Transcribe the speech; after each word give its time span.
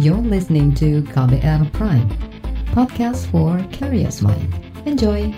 You're 0.00 0.24
listening 0.24 0.72
to 0.80 1.04
KBR 1.12 1.68
Prime, 1.76 2.08
podcast 2.72 3.28
for 3.28 3.60
curious 3.68 4.24
mind. 4.24 4.48
Enjoy! 4.88 5.28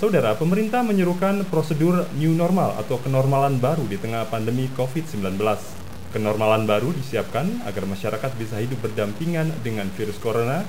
Saudara, 0.00 0.32
pemerintah 0.32 0.80
menyerukan 0.80 1.44
prosedur 1.52 2.08
new 2.16 2.32
normal 2.32 2.72
atau 2.80 2.96
kenormalan 3.04 3.60
baru 3.60 3.84
di 3.84 4.00
tengah 4.00 4.32
pandemi 4.32 4.64
COVID-19. 4.72 5.83
Kenormalan 6.14 6.62
baru 6.62 6.94
disiapkan 6.94 7.66
agar 7.66 7.90
masyarakat 7.90 8.38
bisa 8.38 8.62
hidup 8.62 8.86
berdampingan 8.86 9.50
dengan 9.66 9.90
virus 9.98 10.14
corona 10.22 10.62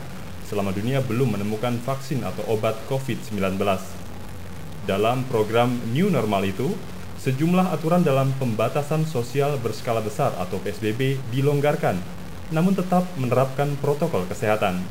selama 0.50 0.74
dunia 0.74 1.06
belum 1.06 1.38
menemukan 1.38 1.78
vaksin 1.86 2.26
atau 2.26 2.42
obat 2.50 2.74
COVID-19. 2.90 3.54
Dalam 4.90 5.22
program 5.30 5.78
new 5.94 6.10
normal 6.10 6.50
itu, 6.50 6.74
sejumlah 7.22 7.78
aturan 7.78 8.02
dalam 8.02 8.34
pembatasan 8.42 9.06
sosial 9.06 9.62
berskala 9.62 10.02
besar 10.02 10.34
atau 10.42 10.58
PSBB 10.66 11.22
dilonggarkan, 11.30 12.02
namun 12.50 12.74
tetap 12.74 13.06
menerapkan 13.14 13.78
protokol 13.78 14.26
kesehatan. 14.26 14.82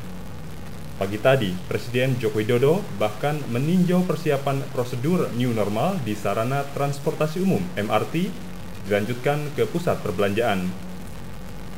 Pagi 0.95 1.19
tadi, 1.19 1.51
Presiden 1.67 2.15
Joko 2.15 2.39
Widodo 2.39 2.79
bahkan 2.95 3.43
meninjau 3.51 4.07
persiapan 4.07 4.63
prosedur 4.71 5.27
new 5.35 5.51
normal 5.51 5.99
di 6.07 6.15
sarana 6.15 6.63
transportasi 6.71 7.43
umum 7.43 7.59
MRT 7.75 8.44
dilanjutkan 8.85 9.53
ke 9.57 9.65
pusat 9.65 9.99
perbelanjaan. 10.01 10.69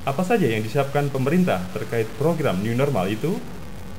Apa 0.07 0.23
saja 0.23 0.47
yang 0.47 0.63
disiapkan 0.63 1.11
pemerintah 1.11 1.59
terkait 1.75 2.07
program 2.15 2.63
new 2.63 2.75
normal 2.75 3.11
itu? 3.11 3.39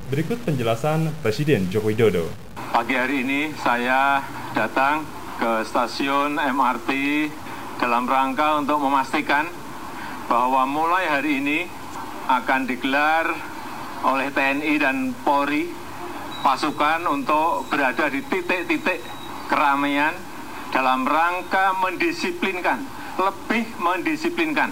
Berikut 0.08 0.40
penjelasan 0.40 1.12
Presiden 1.20 1.68
Joko 1.68 1.92
Widodo. 1.92 2.32
Pagi 2.56 2.96
hari 2.96 3.28
ini 3.28 3.52
saya 3.60 4.24
datang 4.56 5.04
ke 5.36 5.68
stasiun 5.68 6.40
MRT 6.40 6.90
dalam 7.76 8.08
rangka 8.08 8.56
untuk 8.56 8.80
memastikan 8.80 9.44
bahwa 10.28 10.64
mulai 10.64 11.04
hari 11.12 11.44
ini 11.44 11.68
akan 12.28 12.68
digelar 12.68 13.24
oleh 14.04 14.28
TNI 14.32 14.74
dan 14.80 15.12
Polri 15.24 15.68
pasukan 16.40 17.04
untuk 17.08 17.68
berada 17.68 18.08
di 18.08 18.20
titik-titik 18.24 19.00
keramaian 19.48 20.14
dalam 20.68 21.08
rangka 21.08 21.72
mendisiplinkan, 21.80 22.84
lebih 23.18 23.66
mendisiplinkan 23.82 24.70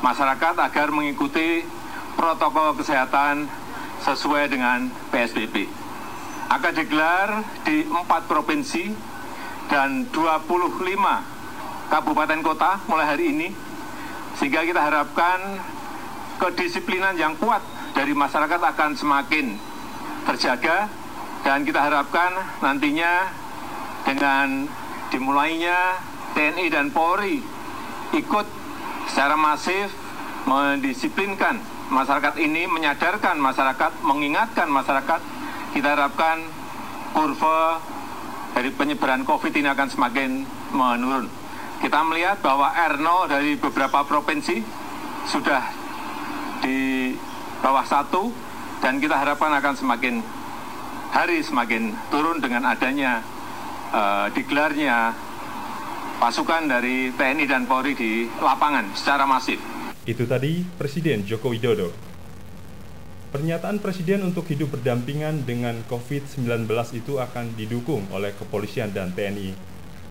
masyarakat 0.00 0.54
agar 0.56 0.88
mengikuti 0.88 1.60
protokol 2.16 2.72
kesehatan 2.80 3.44
sesuai 4.00 4.48
dengan 4.48 4.88
PSBB. 5.12 5.68
Akan 6.48 6.72
digelar 6.72 7.44
di 7.68 7.84
empat 7.84 8.24
provinsi 8.24 8.96
dan 9.68 10.08
25 10.08 11.92
kabupaten 11.92 12.40
kota 12.40 12.80
mulai 12.88 13.06
hari 13.06 13.34
ini, 13.34 13.48
sehingga 14.40 14.64
kita 14.64 14.80
harapkan 14.80 15.60
kedisiplinan 16.40 17.18
yang 17.20 17.36
kuat 17.36 17.60
dari 17.92 18.16
masyarakat 18.16 18.60
akan 18.60 18.90
semakin 18.96 19.56
terjaga 20.28 20.88
dan 21.44 21.62
kita 21.62 21.80
harapkan 21.82 22.34
nantinya 22.62 23.30
dengan 24.06 24.70
dimulainya 25.10 25.98
TNI 26.36 26.66
dan 26.68 26.92
Polri 26.92 27.55
ikut 28.16 28.46
secara 29.12 29.36
masif 29.36 29.92
mendisiplinkan 30.46 31.58
masyarakat 31.90 32.34
ini, 32.38 32.66
menyadarkan 32.70 33.38
masyarakat, 33.38 33.92
mengingatkan 34.02 34.66
masyarakat, 34.70 35.20
kita 35.74 35.88
harapkan 35.94 36.42
kurva 37.14 37.82
dari 38.54 38.70
penyebaran 38.72 39.22
COVID 39.26 39.52
ini 39.52 39.68
akan 39.70 39.88
semakin 39.90 40.30
menurun. 40.72 41.28
Kita 41.82 42.00
melihat 42.08 42.40
bahwa 42.40 42.72
R0 42.72 43.28
dari 43.28 43.52
beberapa 43.60 44.00
provinsi 44.08 44.64
sudah 45.28 45.62
di 46.64 47.12
bawah 47.60 47.84
satu 47.84 48.32
dan 48.80 48.96
kita 49.02 49.18
harapkan 49.18 49.52
akan 49.52 49.74
semakin 49.76 50.24
hari 51.12 51.44
semakin 51.44 51.92
turun 52.08 52.40
dengan 52.40 52.64
adanya 52.64 53.20
uh, 53.92 54.26
digelarnya 54.32 55.12
pasukan 56.16 56.64
dari 56.64 57.12
TNI 57.12 57.44
dan 57.44 57.68
Polri 57.68 57.92
di 57.92 58.24
lapangan 58.40 58.96
secara 58.96 59.28
masif. 59.28 59.60
Itu 60.08 60.24
tadi 60.24 60.64
Presiden 60.80 61.28
Joko 61.28 61.52
Widodo. 61.52 61.92
Pernyataan 63.36 63.84
Presiden 63.84 64.24
untuk 64.24 64.48
hidup 64.48 64.80
berdampingan 64.80 65.44
dengan 65.44 65.76
COVID-19 65.92 66.64
itu 66.96 67.20
akan 67.20 67.52
didukung 67.52 68.08
oleh 68.08 68.32
kepolisian 68.32 68.96
dan 68.96 69.12
TNI. 69.12 69.52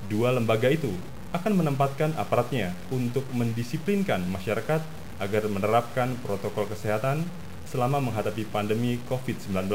Dua 0.05 0.29
lembaga 0.29 0.69
itu 0.69 0.93
akan 1.33 1.57
menempatkan 1.57 2.13
aparatnya 2.21 2.77
untuk 2.93 3.25
mendisiplinkan 3.33 4.21
masyarakat 4.29 4.85
agar 5.17 5.43
menerapkan 5.49 6.13
protokol 6.21 6.69
kesehatan 6.69 7.25
selama 7.65 7.97
menghadapi 7.97 8.45
pandemi 8.45 9.01
COVID-19. 9.09 9.65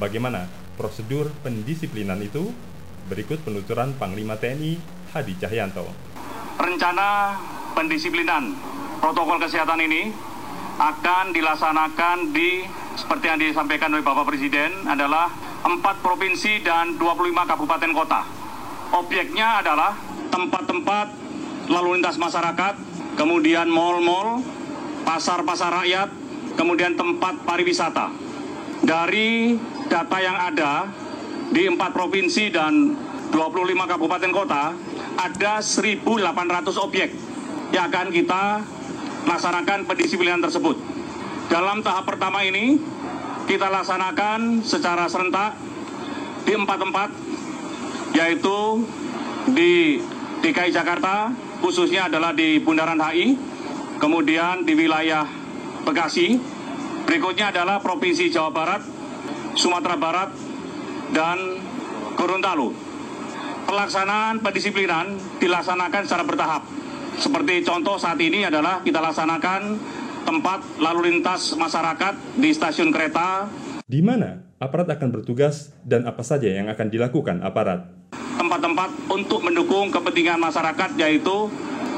Bagaimana 0.00 0.50
prosedur 0.74 1.30
pendisiplinan 1.46 2.18
itu? 2.18 2.50
Berikut 3.10 3.42
penuturan 3.42 3.98
Panglima 3.98 4.38
TNI 4.38 4.78
Hadi 5.10 5.34
Cahyanto. 5.34 5.82
Rencana 6.62 7.34
pendisiplinan 7.74 8.54
protokol 9.02 9.42
kesehatan 9.42 9.82
ini 9.82 10.14
akan 10.78 11.34
dilaksanakan 11.34 12.30
di 12.30 12.62
seperti 12.94 13.24
yang 13.26 13.42
disampaikan 13.42 13.90
oleh 13.90 14.06
Bapak 14.06 14.30
Presiden 14.30 14.86
adalah 14.86 15.26
empat 15.66 15.98
provinsi 16.06 16.62
dan 16.62 16.94
25 17.02 17.50
kabupaten 17.50 17.90
kota. 17.90 18.22
Objeknya 18.94 19.58
adalah 19.58 19.98
tempat-tempat 20.30 21.06
lalu 21.66 21.98
lintas 21.98 22.14
masyarakat, 22.14 22.78
kemudian 23.18 23.66
mal-mal, 23.66 24.38
pasar-pasar 25.02 25.82
rakyat, 25.82 26.14
kemudian 26.54 26.94
tempat 26.94 27.42
pariwisata. 27.42 28.14
Dari 28.86 29.58
data 29.90 30.18
yang 30.22 30.38
ada 30.38 30.86
di 31.50 31.66
empat 31.66 31.90
provinsi 31.90 32.54
dan 32.54 32.94
25 33.34 33.90
kabupaten 33.90 34.30
kota, 34.30 34.74
ada 35.18 35.52
1.800 35.62 36.06
objek 36.78 37.10
yang 37.70 37.90
akan 37.90 38.10
kita 38.10 38.62
laksanakan 39.26 39.86
pendisiplinan 39.86 40.42
tersebut. 40.42 40.78
Dalam 41.50 41.82
tahap 41.82 42.06
pertama 42.06 42.46
ini, 42.46 42.78
kita 43.50 43.66
laksanakan 43.66 44.62
secara 44.62 45.10
serentak 45.10 45.58
di 46.46 46.54
empat 46.54 46.78
tempat, 46.78 47.10
yaitu 48.14 48.86
di 49.50 49.98
DKI 50.42 50.70
Jakarta, 50.70 51.34
khususnya 51.58 52.06
adalah 52.06 52.30
di 52.30 52.62
Bundaran 52.62 52.98
HI, 52.98 53.34
kemudian 53.98 54.62
di 54.62 54.72
wilayah 54.78 55.26
Bekasi, 55.80 56.38
berikutnya 57.08 57.50
adalah 57.50 57.80
Provinsi 57.80 58.28
Jawa 58.30 58.52
Barat, 58.52 58.82
Sumatera 59.56 59.96
Barat, 59.96 60.30
dan 61.10 61.58
Gorontalo. 62.14 62.74
Pelaksanaan 63.66 64.42
pendisiplinan 64.42 65.14
dilaksanakan 65.38 66.02
secara 66.02 66.24
bertahap. 66.26 66.62
Seperti 67.20 67.62
contoh 67.62 68.00
saat 68.00 68.18
ini 68.18 68.42
adalah 68.46 68.82
kita 68.82 68.98
laksanakan 68.98 69.78
tempat 70.26 70.60
lalu 70.82 71.12
lintas 71.12 71.54
masyarakat 71.54 72.38
di 72.38 72.50
stasiun 72.50 72.90
kereta. 72.90 73.46
Di 73.86 74.00
mana 74.02 74.42
aparat 74.62 74.90
akan 74.94 75.08
bertugas 75.10 75.74
dan 75.82 76.06
apa 76.06 76.22
saja 76.22 76.50
yang 76.50 76.70
akan 76.70 76.86
dilakukan 76.90 77.42
aparat? 77.42 77.86
Tempat-tempat 78.38 78.90
untuk 79.10 79.40
mendukung 79.44 79.92
kepentingan 79.92 80.40
masyarakat 80.40 80.96
yaitu 80.96 81.50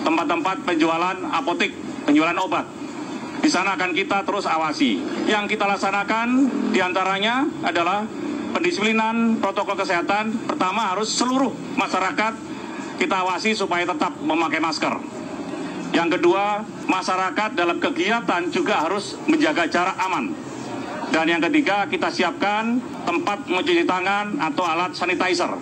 tempat-tempat 0.03 0.67
penjualan 0.67 1.17
apotik, 1.31 1.73
penjualan 2.05 2.37
obat. 2.43 2.67
Di 3.43 3.50
sana 3.50 3.75
akan 3.75 3.91
kita 3.91 4.23
terus 4.23 4.47
awasi. 4.47 5.03
Yang 5.27 5.59
kita 5.59 5.67
laksanakan 5.67 6.47
di 6.70 6.79
antaranya 6.79 7.43
adalah 7.67 8.06
pendisiplinan 8.52 9.40
protokol 9.40 9.75
kesehatan. 9.75 10.37
Pertama 10.46 10.93
harus 10.93 11.10
seluruh 11.10 11.50
masyarakat 11.75 12.37
kita 13.00 13.16
awasi 13.25 13.56
supaya 13.56 13.88
tetap 13.88 14.14
memakai 14.20 14.60
masker. 14.62 14.94
Yang 15.93 16.20
kedua, 16.20 16.64
masyarakat 16.88 17.52
dalam 17.52 17.76
kegiatan 17.76 18.49
juga 18.49 18.87
harus 18.87 19.19
menjaga 19.28 19.69
jarak 19.69 19.96
aman. 20.00 20.32
Dan 21.12 21.28
yang 21.28 21.43
ketiga, 21.44 21.84
kita 21.84 22.08
siapkan 22.08 22.81
tempat 23.04 23.44
mencuci 23.44 23.84
tangan 23.84 24.40
atau 24.40 24.64
alat 24.64 24.96
sanitizer. 24.96 25.52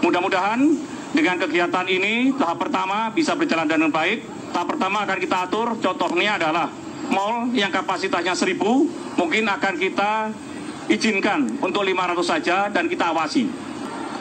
Mudah-mudahan 0.00 0.72
dengan 1.12 1.36
kegiatan 1.36 1.84
ini 1.84 2.32
tahap 2.40 2.64
pertama 2.64 3.12
bisa 3.12 3.36
berjalan 3.36 3.68
dengan 3.68 3.92
baik. 3.92 4.24
Tahap 4.56 4.72
pertama 4.72 5.04
akan 5.04 5.18
kita 5.20 5.36
atur, 5.44 5.76
contohnya 5.76 6.40
adalah 6.40 6.72
mall 7.12 7.52
yang 7.52 7.68
kapasitasnya 7.68 8.32
1000 8.32 8.56
mungkin 9.20 9.44
akan 9.44 9.74
kita 9.76 10.32
izinkan 10.90 11.58
untuk 11.62 11.86
500 11.86 12.22
saja 12.26 12.56
dan 12.70 12.90
kita 12.90 13.14
awasi. 13.14 13.46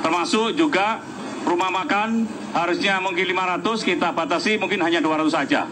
Termasuk 0.02 0.58
juga 0.58 1.02
rumah 1.46 1.70
makan 1.74 2.26
harusnya 2.54 3.02
mungkin 3.02 3.26
500 3.34 3.82
kita 3.82 4.14
batasi 4.14 4.58
mungkin 4.62 4.82
hanya 4.86 5.02
200 5.02 5.30
saja. 5.30 5.66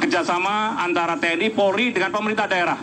Kerjasama 0.00 0.80
antara 0.80 1.20
TNI, 1.20 1.52
Polri 1.52 1.92
dengan 1.92 2.08
pemerintah 2.08 2.48
daerah. 2.48 2.80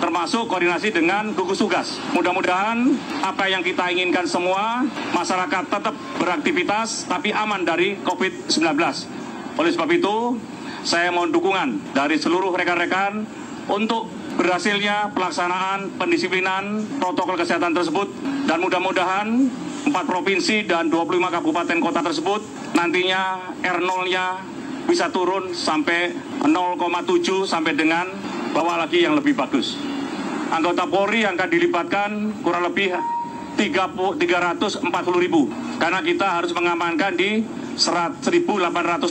termasuk 0.00 0.48
koordinasi 0.48 0.96
dengan 0.96 1.36
gugus 1.36 1.60
tugas. 1.60 2.00
Mudah-mudahan 2.16 2.88
apa 3.20 3.52
yang 3.52 3.60
kita 3.60 3.92
inginkan 3.92 4.24
semua, 4.24 4.88
masyarakat 5.12 5.68
tetap 5.68 5.92
beraktivitas 6.16 7.04
tapi 7.04 7.36
aman 7.36 7.68
dari 7.68 8.00
COVID-19. 8.00 8.64
Oleh 9.60 9.70
sebab 9.76 9.90
itu, 9.92 10.40
saya 10.88 11.12
mohon 11.12 11.28
dukungan 11.28 11.92
dari 11.92 12.16
seluruh 12.16 12.48
rekan-rekan 12.56 13.28
untuk 13.68 14.08
berhasilnya 14.38 15.10
pelaksanaan 15.16 15.98
pendisiplinan 15.98 16.86
protokol 17.02 17.38
kesehatan 17.38 17.74
tersebut 17.74 18.10
dan 18.46 18.62
mudah-mudahan 18.62 19.50
empat 19.86 20.04
provinsi 20.06 20.68
dan 20.68 20.92
25 20.92 21.34
kabupaten 21.40 21.78
kota 21.80 22.00
tersebut 22.04 22.40
nantinya 22.76 23.54
R0-nya 23.64 24.26
bisa 24.86 25.08
turun 25.14 25.54
sampai 25.54 26.14
0,7 26.42 27.46
sampai 27.46 27.72
dengan 27.78 28.10
bawah 28.50 28.82
lagi 28.82 29.06
yang 29.06 29.14
lebih 29.14 29.38
bagus. 29.38 29.78
Anggota 30.50 30.82
Polri 30.90 31.22
yang 31.22 31.38
akan 31.38 31.50
dilibatkan 31.50 32.10
kurang 32.42 32.66
lebih 32.66 32.90
340 33.54 34.82
ribu 35.22 35.46
karena 35.78 36.02
kita 36.02 36.26
harus 36.42 36.50
mengamankan 36.50 37.14
di 37.14 37.46
1.800 37.78 38.26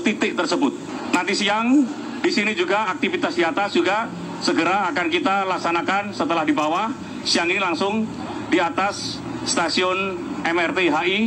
titik 0.04 0.36
tersebut. 0.36 0.76
Nanti 1.16 1.34
siang 1.34 1.88
di 2.20 2.32
sini 2.34 2.52
juga 2.54 2.92
aktivitas 2.92 3.40
di 3.40 3.44
atas 3.48 3.72
juga 3.72 4.12
segera 4.40 4.88
akan 4.92 5.08
kita 5.12 5.48
laksanakan 5.48 6.16
setelah 6.16 6.44
di 6.48 6.56
bawah. 6.56 6.92
Siang 7.24 7.52
ini 7.52 7.60
langsung 7.60 8.08
di 8.48 8.58
atas 8.58 9.20
stasiun 9.44 10.16
MRT 10.44 10.80
HI 10.90 11.18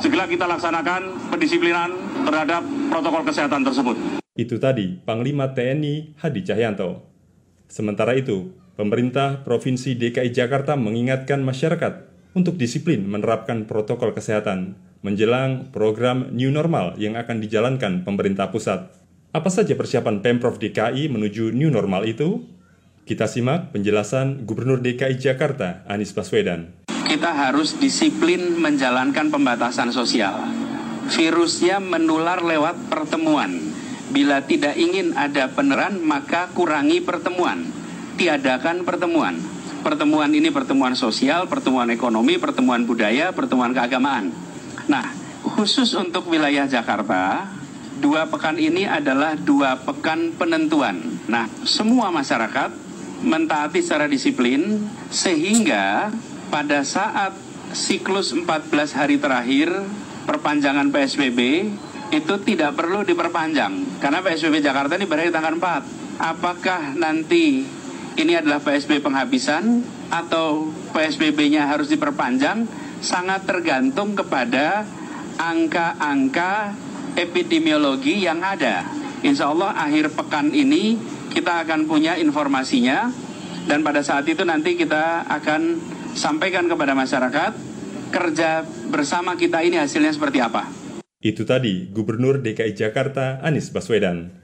segera 0.00 0.26
kita 0.26 0.48
laksanakan 0.48 1.30
pendisiplinan 1.30 1.94
terhadap 2.26 2.64
protokol 2.90 3.22
kesehatan 3.22 3.62
tersebut. 3.62 3.96
Itu 4.32 4.56
tadi 4.56 4.96
Panglima 5.04 5.52
TNI 5.52 6.16
Hadi 6.18 6.40
Cahyanto. 6.42 7.04
Sementara 7.68 8.16
itu, 8.16 8.52
pemerintah 8.74 9.44
Provinsi 9.44 9.96
DKI 9.96 10.32
Jakarta 10.32 10.76
mengingatkan 10.76 11.44
masyarakat 11.44 12.08
untuk 12.32 12.56
disiplin 12.56 13.04
menerapkan 13.04 13.68
protokol 13.68 14.16
kesehatan 14.16 14.76
menjelang 15.04 15.68
program 15.74 16.32
New 16.32 16.48
Normal 16.48 16.96
yang 16.96 17.18
akan 17.18 17.42
dijalankan 17.42 18.06
pemerintah 18.06 18.48
pusat. 18.48 18.88
Apa 19.32 19.50
saja 19.50 19.74
persiapan 19.74 20.20
Pemprov 20.22 20.56
DKI 20.62 21.10
menuju 21.10 21.52
New 21.52 21.68
Normal 21.68 22.08
itu? 22.08 22.44
Kita 23.02 23.26
simak 23.26 23.74
penjelasan 23.74 24.46
Gubernur 24.46 24.78
DKI 24.78 25.18
Jakarta 25.18 25.82
Anies 25.90 26.14
Baswedan. 26.14 26.86
Kita 26.86 27.34
harus 27.34 27.74
disiplin 27.76 28.54
menjalankan 28.62 29.26
pembatasan 29.26 29.90
sosial. 29.90 30.38
Virusnya 31.10 31.82
menular 31.82 32.46
lewat 32.46 32.78
pertemuan 32.86 33.72
Bila 34.12 34.44
tidak 34.44 34.76
ingin 34.76 35.16
ada 35.16 35.48
peneran, 35.48 35.96
maka 36.04 36.52
kurangi 36.52 37.00
pertemuan. 37.00 37.64
Tiadakan 38.20 38.84
pertemuan. 38.84 39.40
Pertemuan 39.80 40.28
ini 40.36 40.52
pertemuan 40.52 40.92
sosial, 40.92 41.48
pertemuan 41.48 41.88
ekonomi, 41.88 42.36
pertemuan 42.36 42.84
budaya, 42.84 43.32
pertemuan 43.32 43.72
keagamaan. 43.72 44.28
Nah, 44.84 45.16
khusus 45.56 45.96
untuk 45.96 46.28
wilayah 46.28 46.68
Jakarta, 46.68 47.48
dua 48.04 48.28
pekan 48.28 48.60
ini 48.60 48.84
adalah 48.84 49.32
dua 49.32 49.80
pekan 49.80 50.36
penentuan. 50.36 51.00
Nah, 51.24 51.48
semua 51.64 52.12
masyarakat 52.12 52.91
mentaati 53.22 53.80
secara 53.80 54.10
disiplin 54.10 54.86
sehingga 55.08 56.10
pada 56.50 56.82
saat 56.82 57.32
siklus 57.72 58.36
14 58.36 58.98
hari 58.98 59.16
terakhir 59.16 59.72
perpanjangan 60.28 60.92
PSBB 60.92 61.40
itu 62.12 62.34
tidak 62.44 62.76
perlu 62.76 63.06
diperpanjang 63.08 64.02
karena 64.02 64.20
PSBB 64.20 64.60
Jakarta 64.60 65.00
ini 65.00 65.08
berakhir 65.08 65.32
tanggal 65.32 65.56
4. 65.56 66.20
Apakah 66.20 66.92
nanti 66.92 67.64
ini 68.20 68.32
adalah 68.36 68.60
PSBB 68.60 69.00
penghabisan 69.00 69.80
atau 70.12 70.68
PSBB-nya 70.92 71.72
harus 71.72 71.88
diperpanjang 71.88 72.68
sangat 73.00 73.48
tergantung 73.48 74.12
kepada 74.12 74.84
angka-angka 75.40 76.76
epidemiologi 77.16 78.20
yang 78.20 78.44
ada. 78.44 78.84
Insya 79.24 79.48
Allah 79.48 79.72
akhir 79.72 80.12
pekan 80.12 80.52
ini 80.52 81.00
kita 81.32 81.64
akan 81.64 81.88
punya 81.88 82.20
informasinya 82.20 83.08
dan 83.64 83.80
pada 83.80 84.04
saat 84.04 84.28
itu 84.28 84.44
nanti 84.44 84.76
kita 84.76 85.24
akan 85.26 85.80
sampaikan 86.12 86.68
kepada 86.68 86.92
masyarakat 86.92 87.52
kerja 88.12 88.68
bersama 88.92 89.34
kita 89.40 89.64
ini 89.64 89.80
hasilnya 89.80 90.12
seperti 90.12 90.38
apa. 90.44 90.68
Itu 91.22 91.48
tadi 91.48 91.88
Gubernur 91.88 92.44
DKI 92.44 92.76
Jakarta 92.76 93.40
Anies 93.40 93.72
Baswedan. 93.72 94.42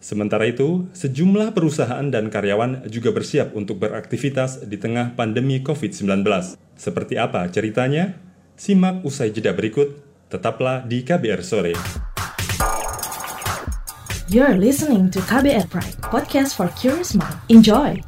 Sementara 0.00 0.48
itu, 0.48 0.88
sejumlah 0.96 1.52
perusahaan 1.52 2.08
dan 2.08 2.32
karyawan 2.32 2.88
juga 2.88 3.12
bersiap 3.12 3.52
untuk 3.52 3.84
beraktivitas 3.84 4.64
di 4.64 4.80
tengah 4.80 5.12
pandemi 5.12 5.60
COVID-19. 5.60 6.24
Seperti 6.72 7.20
apa 7.20 7.44
ceritanya? 7.52 8.16
Simak 8.56 9.04
usai 9.04 9.28
jeda 9.28 9.52
berikut, 9.52 10.00
tetaplah 10.32 10.88
di 10.88 11.04
KBR 11.04 11.44
Sore. 11.44 12.09
You're 14.30 14.54
listening 14.54 15.10
to 15.10 15.18
KBR 15.26 15.66
Pride, 15.74 15.98
podcast 16.06 16.54
for 16.54 16.70
curious 16.78 17.18
mind. 17.18 17.34
Enjoy! 17.50 17.98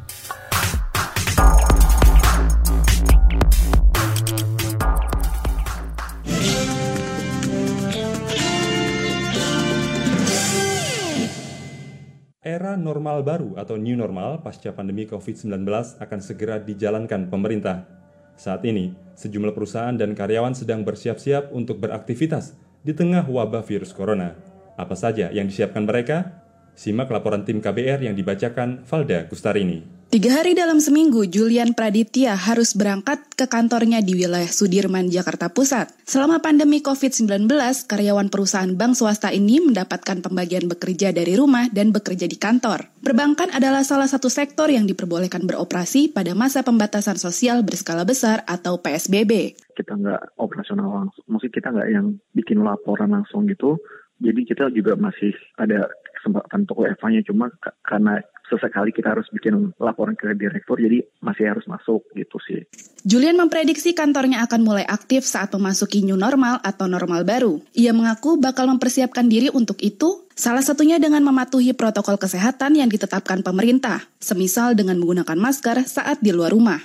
Era 12.39 12.79
normal 12.79 13.27
baru 13.27 13.59
atau 13.59 13.75
new 13.75 13.99
normal 13.99 14.47
pasca 14.47 14.71
pandemi 14.71 15.11
COVID-19 15.11 15.67
akan 15.99 16.21
segera 16.23 16.63
dijalankan 16.63 17.35
pemerintah. 17.35 17.91
Saat 18.39 18.63
ini, 18.63 18.95
sejumlah 19.19 19.51
perusahaan 19.51 19.99
dan 19.99 20.15
karyawan 20.15 20.55
sedang 20.55 20.87
bersiap-siap 20.87 21.51
untuk 21.51 21.83
beraktivitas 21.83 22.55
di 22.87 22.95
tengah 22.95 23.27
wabah 23.27 23.67
virus 23.67 23.91
corona. 23.91 24.52
Apa 24.77 24.97
saja 24.97 25.29
yang 25.31 25.49
disiapkan 25.49 25.85
mereka? 25.85 26.43
Simak 26.73 27.13
laporan 27.13 27.45
tim 27.45 27.61
KBR 27.61 28.01
yang 28.01 28.17
dibacakan 28.17 28.89
Valda 28.89 29.29
Kustarini. 29.29 30.03
Tiga 30.13 30.29
hari 30.37 30.53
dalam 30.53 30.77
seminggu, 30.77 31.25
Julian 31.25 31.73
Praditya 31.73 32.37
harus 32.37 32.77
berangkat 32.77 33.33
ke 33.33 33.49
kantornya 33.49 34.05
di 34.05 34.13
wilayah 34.13 34.49
Sudirman, 34.49 35.09
Jakarta 35.09 35.49
Pusat. 35.49 35.89
Selama 36.05 36.45
pandemi 36.45 36.85
COVID-19, 36.85 37.49
karyawan 37.89 38.29
perusahaan 38.29 38.69
bank 38.77 38.93
swasta 38.93 39.33
ini 39.33 39.65
mendapatkan 39.65 40.21
pembagian 40.21 40.69
bekerja 40.69 41.17
dari 41.17 41.33
rumah 41.33 41.73
dan 41.73 41.97
bekerja 41.97 42.29
di 42.29 42.37
kantor. 42.37 42.93
Perbankan 43.01 43.57
adalah 43.57 43.89
salah 43.89 44.05
satu 44.05 44.29
sektor 44.29 44.69
yang 44.69 44.85
diperbolehkan 44.85 45.49
beroperasi 45.49 46.13
pada 46.13 46.37
masa 46.37 46.61
pembatasan 46.61 47.17
sosial 47.17 47.65
berskala 47.65 48.05
besar 48.05 48.45
atau 48.45 48.85
PSBB. 48.85 49.57
Kita 49.73 49.97
nggak 49.97 50.37
operasional 50.37 50.93
langsung, 50.93 51.25
maksud 51.25 51.49
kita 51.57 51.73
nggak 51.73 51.89
yang 51.89 52.21
bikin 52.37 52.61
laporan 52.61 53.17
langsung 53.17 53.49
gitu. 53.49 53.81
Jadi 54.23 54.41
kita 54.47 54.71
juga 54.71 54.95
masih 54.95 55.35
ada 55.59 55.91
kesempatan 56.23 56.63
untuk 56.63 56.87
WFA-nya, 56.87 57.27
cuma 57.27 57.51
karena 57.83 58.23
sesekali 58.47 58.95
kita 58.95 59.11
harus 59.11 59.27
bikin 59.35 59.75
laporan 59.83 60.15
ke 60.15 60.31
direktur, 60.39 60.79
jadi 60.79 61.03
masih 61.19 61.51
harus 61.51 61.67
masuk 61.67 62.07
gitu 62.15 62.39
sih. 62.47 62.63
Julian 63.03 63.35
memprediksi 63.35 63.91
kantornya 63.91 64.47
akan 64.47 64.63
mulai 64.63 64.87
aktif 64.87 65.27
saat 65.27 65.51
memasuki 65.51 66.07
new 66.07 66.15
normal 66.15 66.63
atau 66.63 66.87
normal 66.87 67.27
baru. 67.27 67.59
Ia 67.75 67.91
mengaku 67.91 68.39
bakal 68.39 68.71
mempersiapkan 68.71 69.27
diri 69.27 69.51
untuk 69.51 69.83
itu, 69.83 70.31
salah 70.39 70.63
satunya 70.63 71.03
dengan 71.03 71.27
mematuhi 71.27 71.75
protokol 71.75 72.15
kesehatan 72.15 72.79
yang 72.79 72.87
ditetapkan 72.87 73.43
pemerintah, 73.43 74.07
semisal 74.23 74.79
dengan 74.79 75.03
menggunakan 75.03 75.35
masker 75.35 75.83
saat 75.83 76.23
di 76.23 76.31
luar 76.31 76.55
rumah 76.55 76.79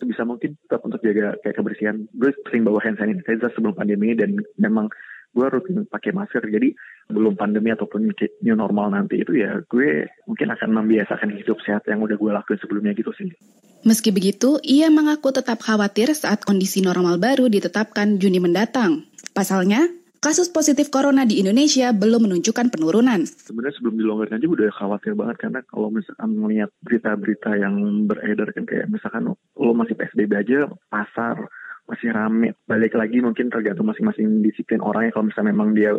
bisa 0.00 0.24
mungkin 0.24 0.56
tetap 0.64 0.80
untuk 0.80 0.96
jaga 1.04 1.36
kayak 1.44 1.60
kebersihan. 1.60 2.08
Gue 2.16 2.32
sering 2.48 2.64
bawa 2.64 2.80
hand 2.80 2.96
sanitizer 2.96 3.52
sebelum 3.52 3.76
pandemi 3.76 4.16
dan 4.16 4.40
memang 4.56 4.88
gue 5.30 5.46
rutin 5.46 5.86
pakai 5.86 6.10
masker 6.10 6.42
jadi 6.50 6.74
belum 7.10 7.38
pandemi 7.38 7.70
ataupun 7.70 8.10
new 8.42 8.56
normal 8.58 8.94
nanti 8.94 9.22
itu 9.22 9.38
ya 9.38 9.62
gue 9.66 10.10
mungkin 10.26 10.48
akan 10.54 10.70
membiasakan 10.82 11.34
hidup 11.38 11.58
sehat 11.62 11.86
yang 11.86 12.02
udah 12.02 12.18
gue 12.18 12.30
lakuin 12.30 12.58
sebelumnya 12.58 12.92
gitu 12.94 13.14
sih. 13.14 13.30
Meski 13.80 14.12
begitu, 14.12 14.60
ia 14.60 14.92
mengaku 14.92 15.32
tetap 15.32 15.64
khawatir 15.64 16.12
saat 16.12 16.44
kondisi 16.44 16.84
normal 16.84 17.16
baru 17.16 17.48
ditetapkan 17.48 18.20
Juni 18.20 18.36
mendatang. 18.36 19.08
Pasalnya, 19.32 19.88
kasus 20.20 20.52
positif 20.52 20.92
corona 20.92 21.24
di 21.24 21.40
Indonesia 21.40 21.88
belum 21.96 22.28
menunjukkan 22.28 22.68
penurunan. 22.68 23.24
Sebenarnya 23.24 23.80
sebelum 23.80 23.96
dilonggarkan 23.96 24.36
aja 24.36 24.48
udah 24.52 24.68
khawatir 24.76 25.16
banget 25.16 25.36
karena 25.40 25.60
kalau 25.64 25.88
misalkan 25.88 26.30
melihat 26.36 26.70
berita-berita 26.84 27.50
yang 27.56 28.04
beredar 28.04 28.52
kan 28.52 28.68
kayak 28.68 28.86
misalkan 28.92 29.32
lo 29.32 29.72
masih 29.72 29.96
PSBB 29.96 30.32
aja, 30.36 30.68
pasar, 30.92 31.48
masih 31.90 32.14
rame. 32.14 32.54
Balik 32.70 32.94
lagi 32.94 33.18
mungkin 33.18 33.50
tergantung 33.50 33.90
masing-masing 33.90 34.46
disiplin 34.46 34.78
orangnya. 34.78 35.10
Kalau 35.10 35.26
misalnya 35.26 35.50
memang 35.50 35.74
dia 35.74 35.90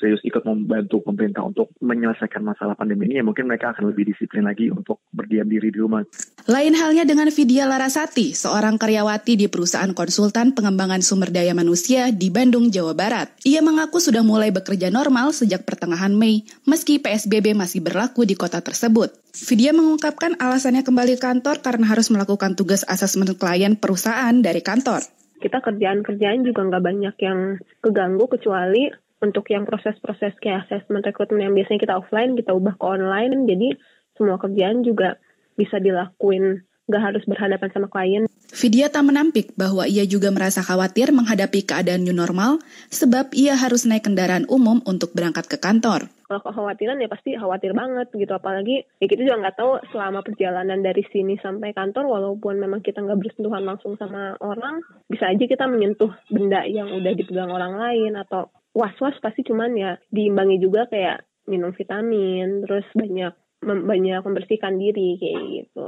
serius 0.00 0.22
ikut 0.24 0.46
membantu 0.48 1.04
pemerintah 1.04 1.44
untuk 1.44 1.74
menyelesaikan 1.84 2.40
masalah 2.40 2.72
pandemi 2.72 3.10
ini, 3.10 3.20
ya 3.20 3.24
mungkin 3.26 3.50
mereka 3.50 3.76
akan 3.76 3.92
lebih 3.92 4.08
disiplin 4.08 4.48
lagi 4.48 4.72
untuk 4.72 5.04
berdiam 5.12 5.44
diri 5.44 5.68
di 5.68 5.78
rumah. 5.78 6.00
Lain 6.48 6.72
halnya 6.72 7.04
dengan 7.04 7.28
Vidya 7.28 7.68
Larasati, 7.68 8.32
seorang 8.32 8.80
karyawati 8.80 9.36
di 9.36 9.46
perusahaan 9.52 9.92
konsultan 9.92 10.56
pengembangan 10.56 11.04
sumber 11.04 11.28
daya 11.28 11.52
manusia 11.52 12.08
di 12.14 12.32
Bandung, 12.32 12.72
Jawa 12.72 12.96
Barat. 12.96 13.28
Ia 13.44 13.60
mengaku 13.60 14.00
sudah 14.00 14.24
mulai 14.24 14.48
bekerja 14.48 14.88
normal 14.88 15.36
sejak 15.36 15.68
pertengahan 15.68 16.16
Mei, 16.16 16.48
meski 16.64 16.96
PSBB 16.96 17.52
masih 17.52 17.84
berlaku 17.84 18.24
di 18.24 18.32
kota 18.32 18.64
tersebut. 18.64 19.12
Vidya 19.30 19.70
mengungkapkan 19.76 20.40
alasannya 20.40 20.82
kembali 20.82 21.20
kantor 21.20 21.62
karena 21.62 21.86
harus 21.86 22.10
melakukan 22.10 22.58
tugas 22.58 22.82
asesmen 22.88 23.30
klien 23.38 23.78
perusahaan 23.78 24.34
dari 24.34 24.58
kantor 24.64 25.06
kita 25.40 25.64
kerjaan-kerjaan 25.64 26.44
juga 26.44 26.68
nggak 26.68 26.84
banyak 26.84 27.16
yang 27.24 27.58
keganggu 27.80 28.28
kecuali 28.28 28.92
untuk 29.20 29.48
yang 29.52 29.64
proses-proses 29.68 30.36
kayak 30.40 30.68
assessment 30.68 31.04
rekrutmen 31.04 31.50
yang 31.50 31.54
biasanya 31.56 31.80
kita 31.80 31.94
offline 31.96 32.36
kita 32.36 32.52
ubah 32.52 32.76
ke 32.76 32.84
online 32.84 33.48
jadi 33.48 33.76
semua 34.16 34.36
kerjaan 34.36 34.84
juga 34.84 35.16
bisa 35.56 35.80
dilakuin 35.80 36.64
nggak 36.90 37.02
harus 37.02 37.22
berhadapan 37.26 37.70
sama 37.70 37.86
klien. 37.86 38.29
Vidya 38.50 38.90
tak 38.90 39.06
menampik 39.06 39.54
bahwa 39.54 39.86
ia 39.86 40.02
juga 40.10 40.34
merasa 40.34 40.58
khawatir 40.58 41.14
menghadapi 41.14 41.62
keadaan 41.62 42.02
new 42.02 42.14
normal 42.14 42.58
sebab 42.90 43.30
ia 43.30 43.54
harus 43.54 43.86
naik 43.86 44.10
kendaraan 44.10 44.42
umum 44.50 44.82
untuk 44.90 45.14
berangkat 45.14 45.46
ke 45.46 45.56
kantor. 45.62 46.10
Kalau 46.26 46.42
kekhawatiran 46.42 46.98
ya 46.98 47.06
pasti 47.10 47.34
khawatir 47.38 47.74
banget 47.74 48.10
gitu 48.10 48.30
apalagi 48.34 48.86
ya 48.98 49.06
kita 49.06 49.22
juga 49.22 49.46
nggak 49.46 49.56
tahu 49.58 49.72
selama 49.94 50.22
perjalanan 50.26 50.82
dari 50.82 51.02
sini 51.10 51.38
sampai 51.38 51.74
kantor 51.74 52.06
walaupun 52.06 52.58
memang 52.58 52.82
kita 52.82 53.02
nggak 53.02 53.18
bersentuhan 53.22 53.66
langsung 53.66 53.94
sama 53.98 54.34
orang 54.42 54.82
bisa 55.06 55.30
aja 55.30 55.42
kita 55.46 55.66
menyentuh 55.70 56.10
benda 56.30 56.66
yang 56.66 56.90
udah 56.90 57.12
dipegang 57.14 57.50
orang 57.50 57.78
lain 57.78 58.14
atau 58.18 58.50
was-was 58.74 59.18
pasti 59.18 59.42
cuman 59.42 59.74
ya 59.74 59.90
diimbangi 60.10 60.62
juga 60.62 60.86
kayak 60.86 61.26
minum 61.50 61.74
vitamin 61.74 62.62
terus 62.62 62.86
banyak 62.94 63.34
banyak 63.60 64.20
membersihkan 64.24 64.78
diri 64.80 65.20
kayak 65.20 65.42
gitu. 65.50 65.86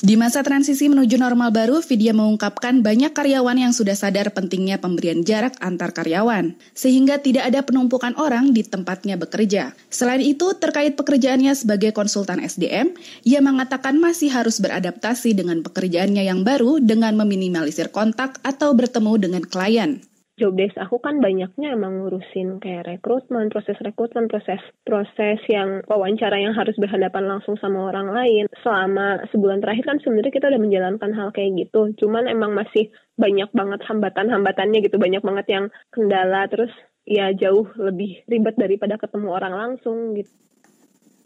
Di 0.00 0.16
masa 0.16 0.40
transisi 0.40 0.88
menuju 0.88 1.20
normal 1.20 1.52
baru, 1.52 1.84
Vidya 1.84 2.16
mengungkapkan 2.16 2.80
banyak 2.80 3.12
karyawan 3.12 3.52
yang 3.60 3.76
sudah 3.76 3.92
sadar 3.92 4.32
pentingnya 4.32 4.80
pemberian 4.80 5.20
jarak 5.28 5.60
antar 5.60 5.92
karyawan, 5.92 6.56
sehingga 6.72 7.20
tidak 7.20 7.52
ada 7.52 7.60
penumpukan 7.60 8.16
orang 8.16 8.56
di 8.56 8.64
tempatnya 8.64 9.20
bekerja. 9.20 9.76
Selain 9.92 10.24
itu, 10.24 10.56
terkait 10.56 10.96
pekerjaannya 10.96 11.52
sebagai 11.52 11.92
konsultan 11.92 12.40
SDM, 12.40 12.96
ia 13.28 13.44
mengatakan 13.44 14.00
masih 14.00 14.32
harus 14.32 14.56
beradaptasi 14.64 15.36
dengan 15.36 15.60
pekerjaannya 15.60 16.24
yang 16.24 16.48
baru 16.48 16.80
dengan 16.80 17.20
meminimalisir 17.20 17.92
kontak 17.92 18.40
atau 18.40 18.72
bertemu 18.72 19.20
dengan 19.20 19.44
klien 19.44 20.00
job 20.40 20.56
desk 20.56 20.80
aku 20.80 20.96
kan 21.04 21.20
banyaknya 21.20 21.76
emang 21.76 22.00
ngurusin 22.00 22.64
kayak 22.64 22.88
rekrutmen, 22.88 23.52
proses 23.52 23.76
rekrutmen, 23.84 24.26
proses 24.32 24.58
proses 24.88 25.36
yang 25.52 25.84
wawancara 25.84 26.40
yang 26.40 26.56
harus 26.56 26.72
berhadapan 26.80 27.28
langsung 27.28 27.60
sama 27.60 27.92
orang 27.92 28.08
lain. 28.08 28.48
Selama 28.64 29.20
sebulan 29.28 29.60
terakhir 29.60 29.84
kan 29.84 30.00
sebenarnya 30.00 30.32
kita 30.32 30.48
udah 30.48 30.62
menjalankan 30.64 31.10
hal 31.12 31.28
kayak 31.36 31.68
gitu. 31.68 31.92
Cuman 32.00 32.24
emang 32.26 32.56
masih 32.56 32.88
banyak 33.20 33.52
banget 33.52 33.84
hambatan-hambatannya 33.84 34.80
gitu, 34.80 34.96
banyak 34.96 35.20
banget 35.20 35.46
yang 35.52 35.64
kendala 35.92 36.48
terus 36.48 36.72
ya 37.04 37.36
jauh 37.36 37.68
lebih 37.76 38.24
ribet 38.24 38.56
daripada 38.56 38.96
ketemu 38.96 39.28
orang 39.28 39.52
langsung 39.52 40.16
gitu. 40.16 40.49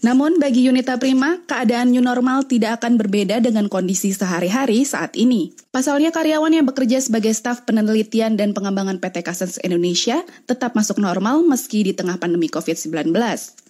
Namun 0.05 0.37
bagi 0.37 0.69
Yunita 0.69 1.01
Prima, 1.01 1.41
keadaan 1.49 1.89
new 1.89 2.05
normal 2.05 2.45
tidak 2.45 2.85
akan 2.85 3.01
berbeda 3.01 3.41
dengan 3.41 3.73
kondisi 3.73 4.13
sehari-hari 4.13 4.85
saat 4.85 5.17
ini. 5.17 5.57
Pasalnya 5.73 6.13
karyawan 6.13 6.53
yang 6.53 6.69
bekerja 6.69 7.01
sebagai 7.01 7.33
staf 7.33 7.65
penelitian 7.65 8.37
dan 8.37 8.53
pengembangan 8.53 9.01
PT 9.01 9.25
Kasens 9.25 9.57
Indonesia 9.65 10.21
tetap 10.45 10.77
masuk 10.77 11.01
normal 11.01 11.41
meski 11.49 11.89
di 11.89 11.97
tengah 11.97 12.21
pandemi 12.21 12.53
COVID-19 12.53 13.17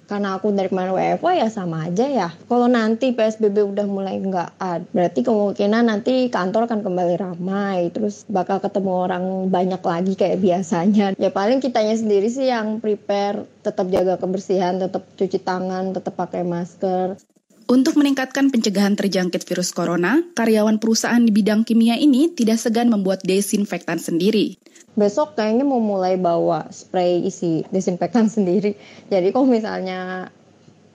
karena 0.05 0.37
aku 0.37 0.53
dari 0.53 0.69
kemarin 0.69 0.93
WFO 0.95 1.31
ya 1.33 1.49
sama 1.49 1.89
aja 1.89 2.07
ya. 2.07 2.29
Kalau 2.47 2.69
nanti 2.69 3.13
PSBB 3.13 3.65
udah 3.65 3.87
mulai 3.89 4.21
nggak 4.21 4.51
ada, 4.61 4.85
berarti 4.93 5.21
kemungkinan 5.25 5.85
nanti 5.89 6.29
kantor 6.29 6.69
akan 6.69 6.81
kembali 6.85 7.15
ramai, 7.19 7.89
terus 7.91 8.29
bakal 8.29 8.61
ketemu 8.61 8.93
orang 8.93 9.25
banyak 9.49 9.83
lagi 9.83 10.13
kayak 10.15 10.41
biasanya. 10.41 11.17
Ya 11.17 11.31
paling 11.33 11.65
kitanya 11.65 11.97
sendiri 11.97 12.29
sih 12.29 12.49
yang 12.49 12.79
prepare, 12.79 13.49
tetap 13.65 13.89
jaga 13.89 14.21
kebersihan, 14.21 14.77
tetap 14.77 15.09
cuci 15.17 15.39
tangan, 15.41 15.97
tetap 15.97 16.15
pakai 16.15 16.45
masker. 16.45 17.17
Untuk 17.65 17.97
meningkatkan 17.97 18.53
pencegahan 18.53 18.93
terjangkit 18.93 19.49
virus 19.49 19.73
corona, 19.73 20.21
karyawan 20.37 20.77
perusahaan 20.77 21.23
di 21.23 21.33
bidang 21.33 21.65
kimia 21.65 21.97
ini 21.97 22.29
tidak 22.33 22.61
segan 22.61 22.93
membuat 22.93 23.25
desinfektan 23.25 23.97
sendiri 23.97 24.61
besok 24.95 25.35
kayaknya 25.35 25.67
mau 25.67 25.83
mulai 25.83 26.15
bawa 26.15 26.71
spray 26.71 27.27
isi 27.27 27.67
desinfektan 27.71 28.31
sendiri. 28.35 28.79
Jadi 29.11 29.35
kalau 29.35 29.47
misalnya 29.47 30.31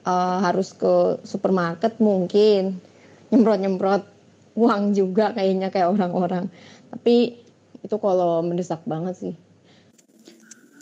uh, 0.07 0.37
harus 0.43 0.71
ke 0.73 1.19
supermarket 1.27 1.99
mungkin 1.99 2.79
nyemprot-nyemprot 3.29 4.03
uang 4.57 4.95
juga 4.95 5.35
kayaknya 5.35 5.69
kayak 5.69 5.93
orang-orang. 5.93 6.47
Tapi 6.89 7.37
itu 7.79 7.95
kalau 7.99 8.41
mendesak 8.43 8.83
banget 8.87 9.15
sih. 9.15 9.35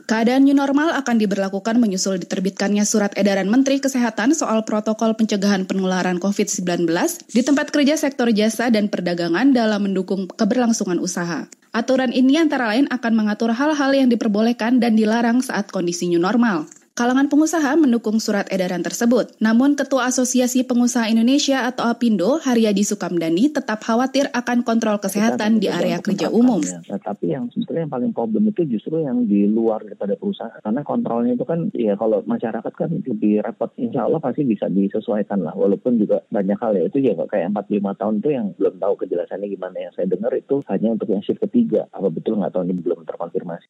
Keadaan 0.08 0.48
new 0.48 0.56
normal 0.56 0.96
akan 0.96 1.20
diberlakukan 1.20 1.84
menyusul 1.84 2.16
diterbitkannya 2.16 2.88
surat 2.88 3.12
edaran 3.20 3.52
Menteri 3.52 3.84
Kesehatan 3.84 4.32
soal 4.32 4.64
protokol 4.64 5.20
pencegahan 5.20 5.68
penularan 5.68 6.16
COVID-19 6.24 6.88
di 7.28 7.44
tempat 7.44 7.76
kerja 7.76 8.00
sektor 8.00 8.32
jasa 8.32 8.72
dan 8.72 8.88
perdagangan 8.88 9.52
dalam 9.52 9.84
mendukung 9.84 10.32
keberlangsungan 10.32 11.04
usaha. 11.04 11.52
Aturan 11.76 12.16
ini 12.16 12.40
antara 12.40 12.72
lain 12.72 12.88
akan 12.88 13.14
mengatur 13.20 13.52
hal-hal 13.52 13.92
yang 13.92 14.08
diperbolehkan 14.08 14.80
dan 14.80 14.96
dilarang 14.96 15.44
saat 15.44 15.76
kondisi 15.76 16.08
new 16.08 16.24
normal. 16.24 16.72
Kalangan 16.98 17.30
pengusaha 17.30 17.78
mendukung 17.78 18.18
surat 18.18 18.50
edaran 18.50 18.82
tersebut. 18.82 19.38
Namun 19.38 19.78
Ketua 19.78 20.10
Asosiasi 20.10 20.66
Pengusaha 20.66 21.06
Indonesia 21.06 21.70
atau 21.70 21.86
APindo, 21.86 22.42
Haryadi 22.42 22.82
Sukamdani, 22.82 23.54
tetap 23.54 23.86
khawatir 23.86 24.34
akan 24.34 24.66
kontrol 24.66 24.98
kesehatan 24.98 25.62
di 25.62 25.70
area 25.70 26.02
kerja 26.02 26.34
umum. 26.34 26.58
Nah, 26.66 26.98
tapi 26.98 27.38
yang 27.38 27.54
sebetulnya 27.54 27.86
yang 27.86 27.94
paling 27.94 28.12
problem 28.18 28.50
itu 28.50 28.66
justru 28.66 29.06
yang 29.06 29.30
di 29.30 29.46
luar 29.46 29.86
daripada 29.86 30.18
perusahaan. 30.18 30.58
Karena 30.58 30.82
kontrolnya 30.82 31.38
itu 31.38 31.46
kan, 31.46 31.70
ya 31.78 31.94
kalau 31.94 32.26
masyarakat 32.26 32.74
kan 32.74 32.90
lebih 32.90 33.46
repot, 33.46 33.70
insya 33.78 34.10
Allah 34.10 34.18
pasti 34.18 34.42
bisa 34.42 34.66
disesuaikan 34.66 35.46
lah. 35.46 35.54
Walaupun 35.54 36.02
juga 36.02 36.26
banyak 36.34 36.58
hal 36.58 36.82
ya, 36.82 36.90
itu 36.90 36.98
ya 36.98 37.14
kayak 37.14 37.54
45 37.54 37.94
tahun 37.94 38.14
itu 38.26 38.30
yang 38.34 38.46
belum 38.58 38.82
tahu 38.82 38.94
kejelasannya 39.06 39.46
gimana. 39.54 39.78
Yang 39.86 40.02
saya 40.02 40.08
dengar 40.10 40.34
itu 40.34 40.66
hanya 40.66 40.98
untuk 40.98 41.14
yang 41.14 41.22
shift 41.22 41.46
ketiga. 41.46 41.86
Apa 41.94 42.10
betul 42.10 42.42
nggak 42.42 42.58
tahu 42.58 42.66
ini 42.66 42.82
belum 42.82 43.06
terkonfirmasi. 43.06 43.70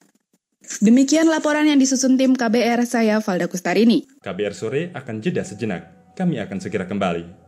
Demikian 0.84 1.32
laporan 1.32 1.66
yang 1.66 1.80
disusun 1.80 2.20
tim 2.20 2.36
KBR 2.36 2.84
saya 2.84 3.24
Valda 3.24 3.48
Kustarini. 3.48 4.04
KBR 4.20 4.54
sore 4.54 4.82
akan 4.92 5.24
jeda 5.24 5.48
sejenak. 5.48 6.14
Kami 6.14 6.38
akan 6.44 6.58
segera 6.60 6.84
kembali. 6.84 7.48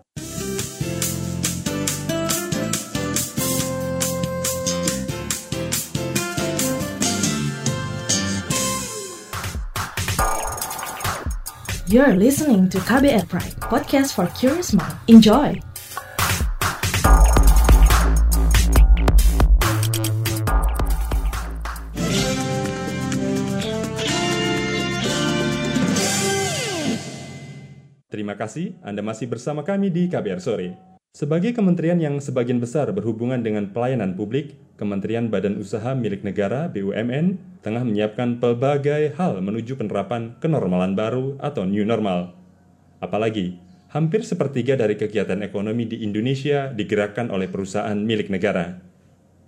You're 11.89 12.13
listening 12.13 12.69
to 12.69 12.77
KBR 12.85 13.25
Pride, 13.25 13.57
podcast 13.65 14.13
for 14.13 14.29
curious 14.37 14.77
mind. 14.77 14.93
Enjoy! 15.09 15.68
Kasih 28.39 28.79
Anda 28.79 29.03
masih 29.03 29.27
bersama 29.27 29.67
kami 29.67 29.91
di 29.91 30.07
KBR 30.07 30.39
Sore. 30.39 30.79
Sebagai 31.11 31.51
kementerian 31.51 31.99
yang 31.99 32.23
sebagian 32.23 32.63
besar 32.63 32.87
berhubungan 32.95 33.43
dengan 33.43 33.75
pelayanan 33.75 34.15
publik, 34.15 34.55
Kementerian 34.79 35.27
Badan 35.27 35.59
Usaha 35.59 35.91
Milik 35.91 36.23
Negara 36.23 36.71
BUMN 36.71 37.59
tengah 37.59 37.83
menyiapkan 37.83 38.39
pelbagai 38.39 39.11
hal 39.19 39.43
menuju 39.43 39.75
penerapan 39.75 40.39
kenormalan 40.39 40.95
baru 40.95 41.35
atau 41.43 41.67
new 41.67 41.83
normal. 41.83 42.31
Apalagi, 43.03 43.59
hampir 43.91 44.23
sepertiga 44.23 44.79
dari 44.79 44.95
kegiatan 44.95 45.43
ekonomi 45.43 45.83
di 45.83 45.99
Indonesia 45.99 46.71
digerakkan 46.71 47.27
oleh 47.27 47.51
perusahaan 47.51 47.99
milik 47.99 48.31
negara. 48.31 48.79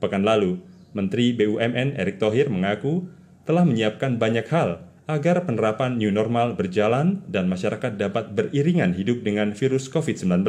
Pekan 0.04 0.28
lalu, 0.28 0.60
Menteri 0.92 1.32
BUMN 1.32 1.96
Erick 1.96 2.20
Thohir 2.20 2.52
mengaku 2.52 3.08
telah 3.48 3.64
menyiapkan 3.64 4.20
banyak 4.20 4.52
hal 4.52 4.91
agar 5.12 5.44
penerapan 5.44 6.00
new 6.00 6.08
normal 6.08 6.56
berjalan 6.56 7.20
dan 7.28 7.52
masyarakat 7.52 8.00
dapat 8.00 8.32
beriringan 8.32 8.96
hidup 8.96 9.28
dengan 9.28 9.52
virus 9.52 9.92
COVID-19 9.92 10.48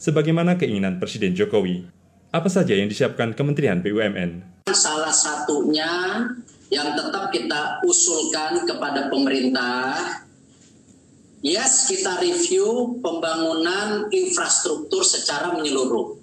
sebagaimana 0.00 0.56
keinginan 0.56 0.96
Presiden 0.96 1.36
Jokowi. 1.36 1.84
Apa 2.32 2.48
saja 2.48 2.72
yang 2.72 2.88
disiapkan 2.88 3.36
Kementerian 3.36 3.84
BUMN? 3.84 4.64
Salah 4.72 5.12
satunya 5.12 6.24
yang 6.72 6.96
tetap 6.96 7.28
kita 7.28 7.84
usulkan 7.84 8.64
kepada 8.64 9.12
pemerintah, 9.12 10.24
yes 11.44 11.92
kita 11.92 12.16
review 12.24 12.96
pembangunan 13.04 14.08
infrastruktur 14.08 15.04
secara 15.04 15.52
menyeluruh. 15.52 16.16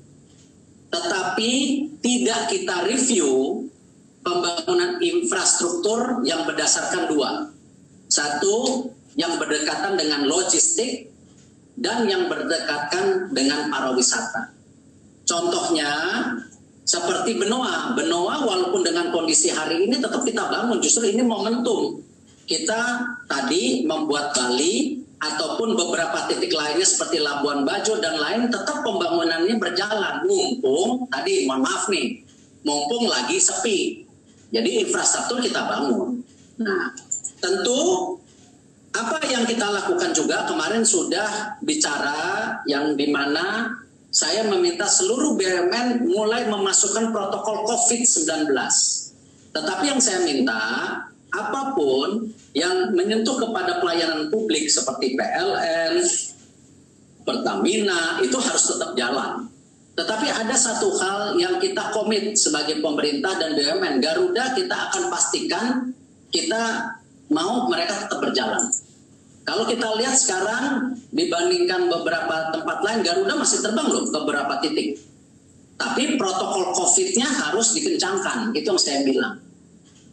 Tetapi 0.90 1.54
tidak 2.02 2.50
kita 2.50 2.90
review 2.90 3.70
pembangunan 4.26 4.98
infrastruktur 4.98 6.26
yang 6.26 6.50
berdasarkan 6.50 7.06
dua. 7.06 7.32
Satu, 8.10 8.90
yang 9.14 9.38
berdekatan 9.38 9.96
dengan 9.96 10.26
logistik 10.26 11.12
dan 11.78 12.10
yang 12.10 12.26
berdekatan 12.28 13.32
dengan 13.32 13.70
pariwisata. 13.72 14.52
Contohnya, 15.24 15.92
seperti 16.90 17.38
Benoa. 17.38 17.94
Benoa 17.94 18.42
walaupun 18.42 18.82
dengan 18.82 19.14
kondisi 19.14 19.54
hari 19.54 19.86
ini 19.86 20.02
tetap 20.02 20.26
kita 20.26 20.50
bangun. 20.50 20.82
Justru 20.82 21.06
ini 21.06 21.22
momentum. 21.22 22.02
Kita 22.50 23.06
tadi 23.30 23.86
membuat 23.86 24.34
Bali 24.34 24.98
ataupun 25.22 25.78
beberapa 25.78 26.26
titik 26.26 26.50
lainnya 26.50 26.88
seperti 26.88 27.22
Labuan 27.22 27.62
Bajo 27.62 28.02
dan 28.02 28.18
lain 28.18 28.50
tetap 28.50 28.82
pembangunannya 28.82 29.62
berjalan. 29.62 30.26
Mumpung 30.26 31.06
tadi 31.14 31.46
mohon 31.46 31.62
maaf 31.62 31.94
nih, 31.94 32.26
mumpung 32.66 33.06
lagi 33.06 33.38
sepi. 33.38 34.02
Jadi 34.50 34.82
infrastruktur 34.82 35.46
kita 35.46 35.62
bangun. 35.70 36.26
Nah, 36.58 36.90
tentu 37.40 38.16
apa 38.90 39.22
yang 39.30 39.46
kita 39.46 39.64
lakukan 39.70 40.12
juga 40.12 40.50
kemarin 40.50 40.84
sudah 40.84 41.60
bicara 41.62 42.60
yang 42.66 42.98
di 42.98 43.08
mana 43.08 43.78
saya 44.10 44.42
meminta 44.50 44.90
seluruh 44.90 45.38
BUMN 45.38 46.10
mulai 46.10 46.50
memasukkan 46.50 47.14
protokol 47.14 47.70
COVID-19. 47.70 48.50
Tetapi 49.54 49.86
yang 49.86 50.02
saya 50.02 50.26
minta, 50.26 50.62
apa 51.30 51.62
pun 51.78 52.34
yang 52.58 52.90
menyentuh 52.98 53.38
kepada 53.38 53.78
pelayanan 53.78 54.34
publik 54.34 54.66
seperti 54.66 55.14
PLN, 55.14 56.02
Pertamina, 57.22 58.18
itu 58.26 58.34
harus 58.42 58.64
tetap 58.66 58.98
jalan. 58.98 59.46
Tetapi 59.94 60.28
ada 60.32 60.56
satu 60.58 60.90
hal 60.98 61.38
yang 61.38 61.62
kita 61.62 61.94
komit 61.94 62.34
sebagai 62.34 62.82
pemerintah 62.82 63.38
dan 63.38 63.54
BUMN. 63.54 64.02
Garuda 64.02 64.58
kita 64.58 64.90
akan 64.90 65.14
pastikan 65.14 65.94
kita 66.34 66.98
mau 67.30 67.70
mereka 67.70 68.06
tetap 68.06 68.20
berjalan. 68.22 68.62
Kalau 69.46 69.66
kita 69.66 69.98
lihat 69.98 70.14
sekarang 70.14 70.94
dibandingkan 71.10 71.90
beberapa 71.90 72.54
tempat 72.54 72.86
lain, 72.86 73.02
Garuda 73.02 73.34
masih 73.34 73.66
terbang 73.66 73.88
loh 73.90 74.06
ke 74.06 74.12
beberapa 74.14 74.54
titik. 74.62 75.02
Tapi 75.80 76.20
protokol 76.20 76.76
COVID-nya 76.76 77.26
harus 77.26 77.74
dikencangkan, 77.74 78.54
itu 78.54 78.68
yang 78.68 78.78
saya 78.78 79.00
bilang. 79.02 79.42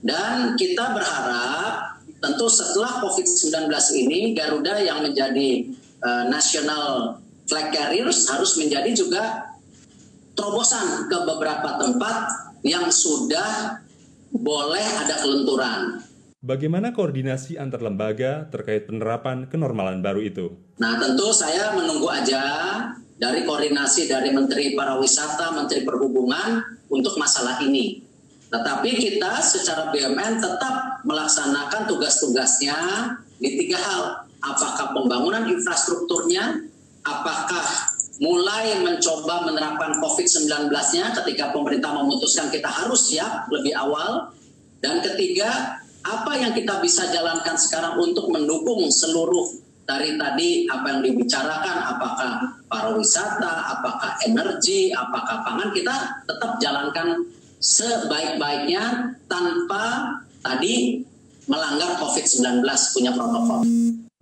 Dan 0.00 0.54
kita 0.54 0.94
berharap 0.94 2.00
tentu 2.22 2.46
setelah 2.48 3.02
COVID-19 3.02 3.68
ini 3.98 4.32
Garuda 4.32 4.78
yang 4.80 5.04
menjadi 5.04 5.68
uh, 6.00 6.24
national 6.32 7.18
flag 7.44 7.74
carriers 7.74 8.24
harus 8.30 8.56
menjadi 8.56 8.90
juga 8.94 9.52
terobosan 10.32 11.10
ke 11.10 11.18
beberapa 11.26 11.76
tempat 11.80 12.16
yang 12.62 12.88
sudah 12.88 13.80
boleh 14.32 14.86
ada 15.02 15.22
kelenturan. 15.22 16.05
Bagaimana 16.46 16.94
koordinasi 16.94 17.58
antar 17.58 17.82
lembaga 17.82 18.46
terkait 18.54 18.86
penerapan 18.86 19.50
kenormalan 19.50 19.98
baru 19.98 20.22
itu? 20.22 20.54
Nah, 20.78 20.94
tentu 20.94 21.34
saya 21.34 21.74
menunggu 21.74 22.06
aja 22.06 22.38
dari 23.18 23.42
koordinasi 23.42 24.06
dari 24.06 24.30
Menteri 24.30 24.78
Pariwisata, 24.78 25.50
Menteri 25.58 25.82
Perhubungan 25.82 26.62
untuk 26.86 27.18
masalah 27.18 27.58
ini. 27.66 27.98
Tetapi 28.46 28.90
kita 28.94 29.42
secara 29.42 29.90
BUMN 29.90 30.38
tetap 30.38 31.02
melaksanakan 31.02 31.90
tugas-tugasnya 31.90 32.78
di 33.42 33.66
tiga 33.66 33.82
hal. 33.82 34.02
Apakah 34.38 34.94
pembangunan 34.94 35.50
infrastrukturnya, 35.50 36.62
apakah 37.02 37.66
mulai 38.22 38.86
mencoba 38.86 39.50
menerapkan 39.50 39.98
COVID-19-nya 39.98 41.10
ketika 41.10 41.50
pemerintah 41.50 41.90
memutuskan 41.90 42.54
kita 42.54 42.70
harus 42.70 43.10
siap 43.10 43.50
lebih 43.50 43.74
awal, 43.74 44.30
dan 44.78 45.02
ketiga, 45.02 45.82
apa 46.06 46.38
yang 46.38 46.54
kita 46.54 46.78
bisa 46.78 47.10
jalankan 47.10 47.58
sekarang 47.58 47.98
untuk 47.98 48.30
mendukung 48.30 48.86
seluruh 48.86 49.50
dari 49.86 50.14
tadi 50.18 50.66
apa 50.70 50.86
yang 50.94 51.00
dibicarakan 51.02 51.78
apakah 51.94 52.30
pariwisata, 52.66 53.54
apakah 53.78 54.18
energi, 54.26 54.90
apakah 54.94 55.46
pangan 55.46 55.70
kita 55.74 55.96
tetap 56.26 56.52
jalankan 56.62 57.26
sebaik-baiknya 57.58 59.14
tanpa 59.30 60.18
tadi 60.42 61.02
melanggar 61.46 61.98
COVID-19 62.02 62.62
punya 62.94 63.10
protokol. 63.14 63.62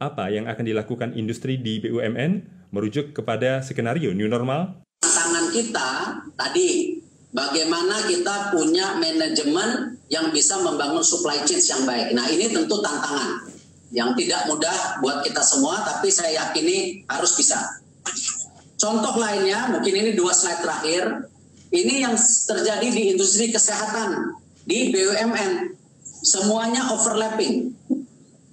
Apa 0.00 0.28
yang 0.28 0.44
akan 0.44 0.64
dilakukan 0.64 1.16
industri 1.16 1.56
di 1.56 1.80
BUMN 1.80 2.44
merujuk 2.72 3.16
kepada 3.16 3.64
skenario 3.64 4.12
new 4.12 4.28
normal? 4.28 4.84
Tantangan 5.00 5.46
kita 5.48 5.88
tadi 6.36 7.00
bagaimana 7.34 8.06
kita 8.06 8.54
punya 8.54 8.94
manajemen 8.96 9.98
yang 10.06 10.30
bisa 10.30 10.62
membangun 10.62 11.02
supply 11.02 11.42
chain 11.42 11.58
yang 11.58 11.82
baik. 11.82 12.14
Nah 12.14 12.30
ini 12.30 12.54
tentu 12.54 12.78
tantangan 12.78 13.50
yang 13.90 14.14
tidak 14.14 14.46
mudah 14.46 15.02
buat 15.02 15.26
kita 15.26 15.42
semua, 15.42 15.82
tapi 15.82 16.08
saya 16.14 16.46
yakini 16.46 17.02
harus 17.10 17.34
bisa. 17.34 17.58
Contoh 18.78 19.18
lainnya, 19.18 19.70
mungkin 19.70 19.94
ini 19.94 20.10
dua 20.14 20.34
slide 20.34 20.62
terakhir, 20.62 21.30
ini 21.74 22.06
yang 22.06 22.14
terjadi 22.18 22.86
di 22.90 23.14
industri 23.14 23.50
kesehatan, 23.50 24.34
di 24.66 24.94
BUMN, 24.94 25.74
semuanya 26.22 26.90
overlapping, 26.94 27.74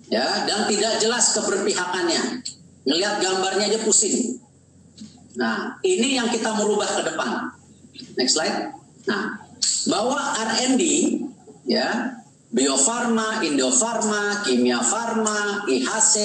ya 0.09 0.45
dan 0.45 0.69
tidak 0.69 0.97
jelas 1.01 1.37
keberpihakannya. 1.37 2.45
Ngelihat 2.81 3.21
gambarnya 3.21 3.65
aja 3.69 3.79
pusing. 3.85 4.41
Nah, 5.37 5.77
ini 5.85 6.17
yang 6.17 6.33
kita 6.33 6.49
merubah 6.57 6.89
ke 6.97 7.01
depan. 7.13 7.53
Next 8.17 8.35
slide. 8.35 8.80
Nah, 9.09 9.41
bahwa 9.89 10.19
R&D 10.37 10.83
ya 11.65 12.17
Bio 12.51 12.75
Farma, 12.75 13.39
Indo 13.47 13.71
Farma, 13.71 14.43
Kimia 14.43 14.83
Farma, 14.83 15.63
IHC 15.71 16.15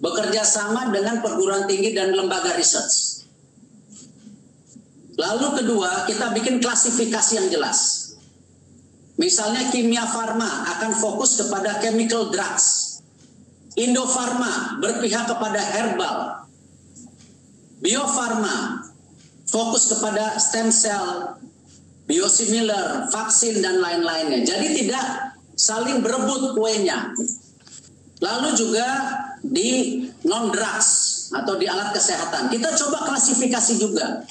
bekerja 0.00 0.40
sama 0.40 0.88
dengan 0.88 1.20
perguruan 1.20 1.68
tinggi 1.68 1.92
dan 1.92 2.16
lembaga 2.16 2.56
research. 2.56 3.26
Lalu 5.18 5.60
kedua, 5.60 6.06
kita 6.06 6.30
bikin 6.32 6.62
klasifikasi 6.62 7.32
yang 7.42 7.48
jelas. 7.50 7.78
Misalnya 9.18 9.68
Kimia 9.68 10.06
Farma 10.06 10.46
akan 10.78 10.94
fokus 10.94 11.36
kepada 11.42 11.82
chemical 11.82 12.30
drugs. 12.30 12.98
Indo 13.74 14.06
Farma 14.06 14.78
berpihak 14.78 15.26
kepada 15.26 15.58
herbal. 15.58 16.48
Bio 17.82 18.06
Farma 18.08 18.88
fokus 19.44 19.90
kepada 19.90 20.38
stem 20.38 20.70
cell, 20.70 21.34
biosimilar, 22.08 23.12
vaksin 23.12 23.60
dan 23.60 23.84
lain-lainnya. 23.84 24.40
Jadi 24.42 24.82
tidak 24.82 25.36
saling 25.52 26.00
berebut 26.00 26.56
kuenya. 26.56 27.12
Lalu 28.18 28.48
juga 28.56 28.88
di 29.44 30.02
non 30.26 30.50
drugs 30.50 31.30
atau 31.30 31.54
di 31.60 31.68
alat 31.68 31.94
kesehatan. 31.94 32.50
Kita 32.50 32.74
coba 32.74 33.12
klasifikasi 33.12 33.74
juga. 33.78 34.24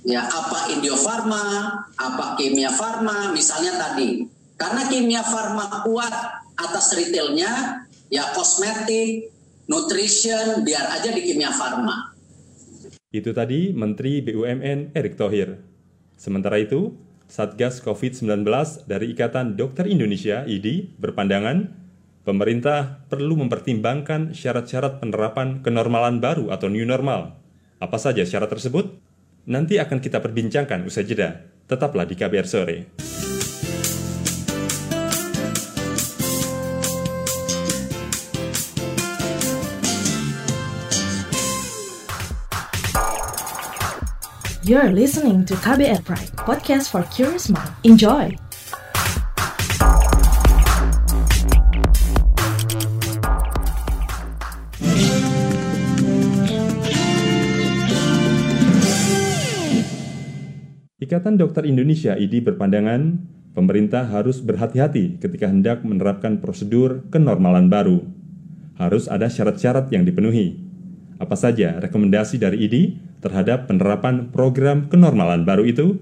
Ya, 0.00 0.24
apa 0.24 0.72
Indio 0.72 0.96
Farma, 0.96 1.76
apa 1.92 2.40
Kimia 2.40 2.72
Farma, 2.72 3.36
misalnya 3.36 3.76
tadi. 3.76 4.24
Karena 4.56 4.88
Kimia 4.88 5.20
Farma 5.20 5.84
kuat 5.84 6.14
atas 6.56 6.96
retailnya, 6.96 7.84
ya 8.08 8.32
kosmetik, 8.32 9.28
nutrition, 9.68 10.64
biar 10.64 10.88
aja 10.88 11.12
di 11.12 11.20
Kimia 11.20 11.52
Farma. 11.52 12.16
Itu 13.12 13.36
tadi 13.36 13.76
Menteri 13.76 14.24
BUMN 14.24 14.96
Erick 14.96 15.20
Thohir. 15.20 15.69
Sementara 16.20 16.60
itu, 16.60 17.00
Satgas 17.32 17.80
COVID-19 17.80 18.44
dari 18.84 19.16
Ikatan 19.16 19.56
Dokter 19.56 19.88
Indonesia 19.88 20.44
(IDI) 20.44 20.92
berpandangan 21.00 21.72
pemerintah 22.28 23.08
perlu 23.08 23.40
mempertimbangkan 23.40 24.36
syarat-syarat 24.36 25.00
penerapan 25.00 25.64
kenormalan 25.64 26.20
baru 26.20 26.52
atau 26.52 26.68
new 26.68 26.84
normal. 26.84 27.40
Apa 27.80 27.96
saja 27.96 28.28
syarat 28.28 28.52
tersebut? 28.52 29.00
Nanti 29.48 29.80
akan 29.80 30.04
kita 30.04 30.20
perbincangkan 30.20 30.84
usai 30.84 31.08
jeda. 31.08 31.40
Tetaplah 31.64 32.04
di 32.04 32.12
KBR 32.20 32.44
sore. 32.44 32.76
You're 44.70 44.94
listening 44.94 45.42
to 45.50 45.58
KBR 45.58 46.06
Pride, 46.06 46.30
podcast 46.46 46.94
for 46.94 47.02
curious 47.10 47.50
mind. 47.50 47.74
Enjoy! 47.82 48.30
Ikatan 61.02 61.34
Dokter 61.34 61.66
Indonesia 61.66 62.14
IDI 62.14 62.38
berpandangan 62.38 63.18
pemerintah 63.58 64.06
harus 64.06 64.38
berhati-hati 64.38 65.18
ketika 65.18 65.50
hendak 65.50 65.82
menerapkan 65.82 66.38
prosedur 66.38 67.02
kenormalan 67.10 67.66
baru. 67.66 68.06
Harus 68.78 69.10
ada 69.10 69.26
syarat-syarat 69.26 69.90
yang 69.90 70.06
dipenuhi. 70.06 70.69
Apa 71.20 71.36
saja 71.36 71.76
rekomendasi 71.84 72.40
dari 72.40 72.64
IDI 72.64 72.96
terhadap 73.20 73.68
penerapan 73.68 74.32
program 74.32 74.88
kenormalan 74.88 75.44
baru 75.44 75.68
itu? 75.68 76.00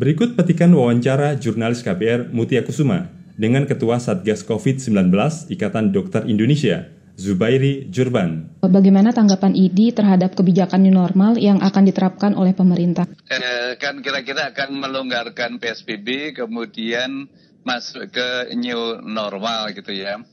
Berikut 0.00 0.40
petikan 0.40 0.72
wawancara 0.72 1.36
jurnalis 1.36 1.84
KBR 1.84 2.32
Mutia 2.32 2.64
Kusuma 2.64 3.12
dengan 3.36 3.68
Ketua 3.68 4.00
Satgas 4.00 4.40
COVID-19 4.48 5.12
Ikatan 5.52 5.92
Dokter 5.92 6.24
Indonesia, 6.24 6.88
Zubairi 7.20 7.92
Jurban. 7.92 8.56
Bagaimana 8.64 9.12
tanggapan 9.12 9.52
ID 9.52 9.92
terhadap 9.92 10.32
kebijakan 10.32 10.80
new 10.80 10.96
normal 10.96 11.36
yang 11.36 11.60
akan 11.60 11.92
diterapkan 11.92 12.32
oleh 12.32 12.56
pemerintah? 12.56 13.04
Eh, 13.28 13.76
kan 13.76 14.00
kira-kira 14.00 14.48
akan 14.56 14.80
melonggarkan 14.80 15.60
PSBB, 15.60 16.32
kemudian 16.32 17.28
masuk 17.68 18.08
ke 18.08 18.56
new 18.56 18.96
normal 19.04 19.76
gitu 19.76 19.92
ya. 19.92 20.24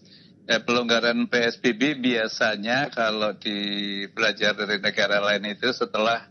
Eh, 0.50 0.66
pelonggaran 0.66 1.30
PSBB 1.30 2.02
biasanya 2.02 2.90
kalau 2.90 3.38
di 3.38 4.02
belajar 4.10 4.58
dari 4.58 4.82
negara 4.82 5.22
lain 5.22 5.46
itu 5.46 5.70
setelah 5.70 6.26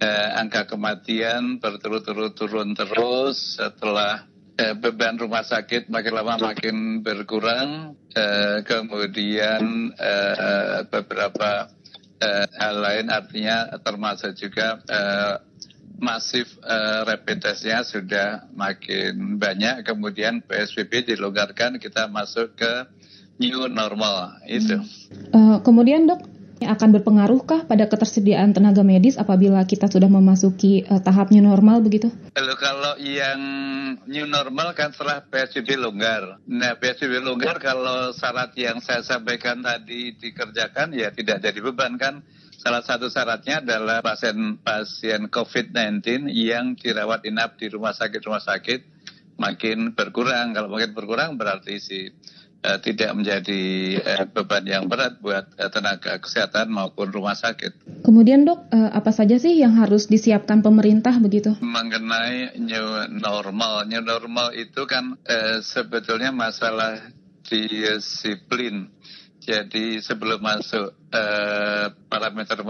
eh, 0.00 0.40
angka 0.40 0.64
kematian 0.64 1.60
berturut-turut 1.60 2.32
turun 2.32 2.72
terus 2.72 3.60
setelah 3.60 4.24
eh, 4.56 4.72
beban 4.72 5.20
rumah 5.20 5.44
sakit 5.44 5.92
makin 5.92 6.12
lama 6.16 6.40
makin 6.40 7.04
berkurang, 7.04 7.92
eh, 8.16 8.64
kemudian 8.64 9.92
eh, 10.00 10.88
beberapa 10.88 11.68
eh, 12.24 12.48
hal 12.56 12.74
lain 12.80 13.12
artinya 13.12 13.68
termasuk 13.84 14.32
juga 14.32 14.80
eh, 14.80 15.36
masif 16.00 16.56
eh, 16.64 17.04
rapid 17.04 17.52
testnya 17.52 17.84
sudah 17.84 18.48
makin 18.56 19.36
banyak, 19.36 19.84
kemudian 19.84 20.40
PSBB 20.40 21.12
dilonggarkan 21.12 21.76
kita 21.76 22.08
masuk 22.08 22.56
ke 22.56 23.01
new 23.42 23.66
normal 23.66 24.38
itu. 24.46 24.78
Uh, 25.34 25.58
kemudian 25.66 26.06
dok, 26.06 26.22
akan 26.66 26.94
berpengaruhkah 26.94 27.66
pada 27.66 27.90
ketersediaan 27.90 28.54
tenaga 28.54 28.86
medis 28.86 29.18
apabila 29.18 29.66
kita 29.66 29.90
sudah 29.90 30.06
memasuki 30.06 30.86
uh, 30.86 31.02
tahap 31.02 31.34
new 31.34 31.42
normal 31.42 31.82
begitu? 31.82 32.10
Lalu 32.38 32.54
kalau 32.58 32.94
yang 33.02 33.40
new 34.06 34.26
normal 34.30 34.74
kan 34.78 34.94
setelah 34.94 35.26
PSBB 35.26 35.78
longgar. 35.78 36.38
Nah 36.46 36.78
PSBB 36.78 37.22
longgar 37.22 37.58
kalau 37.58 38.14
syarat 38.14 38.54
yang 38.54 38.78
saya 38.78 39.02
sampaikan 39.02 39.62
tadi 39.62 40.14
dikerjakan 40.14 40.94
ya 40.94 41.10
tidak 41.10 41.42
jadi 41.42 41.58
beban 41.58 41.98
kan. 41.98 42.22
Salah 42.62 42.86
satu 42.86 43.10
syaratnya 43.10 43.58
adalah 43.58 44.06
pasien-pasien 44.06 45.26
COVID-19 45.34 46.30
yang 46.30 46.78
dirawat 46.78 47.26
inap 47.26 47.58
di 47.58 47.66
rumah 47.66 47.90
sakit-rumah 47.90 48.38
sakit 48.38 48.86
makin 49.34 49.98
berkurang. 49.98 50.54
Kalau 50.54 50.70
makin 50.70 50.94
berkurang 50.94 51.34
berarti 51.34 51.82
si 51.82 52.14
uh, 52.62 52.78
tidak 52.78 53.10
menjadi 53.12 53.62
uh, 54.00 54.24
beban 54.30 54.64
yang 54.64 54.84
berat 54.86 55.18
buat 55.18 55.50
uh, 55.58 55.70
tenaga 55.70 56.18
kesehatan 56.22 56.70
maupun 56.70 57.10
rumah 57.10 57.34
sakit. 57.34 58.02
Kemudian 58.06 58.46
dok, 58.46 58.70
uh, 58.70 58.90
apa 58.94 59.10
saja 59.10 59.36
sih 59.36 59.58
yang 59.58 59.76
harus 59.78 60.06
disiapkan 60.06 60.62
pemerintah 60.62 61.14
begitu? 61.18 61.58
Mengenai 61.60 62.56
new 62.58 62.88
normal, 63.18 63.86
new 63.90 64.02
normal 64.02 64.54
itu 64.54 64.86
kan 64.86 65.18
uh, 65.26 65.58
sebetulnya 65.60 66.30
masalah 66.30 66.98
disiplin. 67.46 68.88
Jadi 69.42 69.98
sebelum 69.98 70.38
masuk 70.38 70.94
uh, 71.10 71.86
parameter 72.06 72.62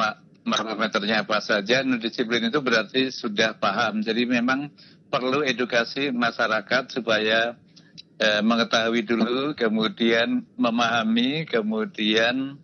parameternya 0.42 1.22
apa 1.22 1.38
saja, 1.44 1.84
disiplin 1.84 2.48
itu 2.48 2.58
berarti 2.64 3.12
sudah 3.12 3.60
paham. 3.60 4.00
Jadi 4.00 4.24
memang 4.24 4.72
perlu 5.12 5.44
edukasi 5.44 6.08
masyarakat 6.08 6.88
supaya 6.88 7.52
eh, 8.22 8.40
mengetahui 8.40 9.02
dulu, 9.02 9.58
kemudian 9.58 10.46
memahami, 10.54 11.42
kemudian 11.50 12.54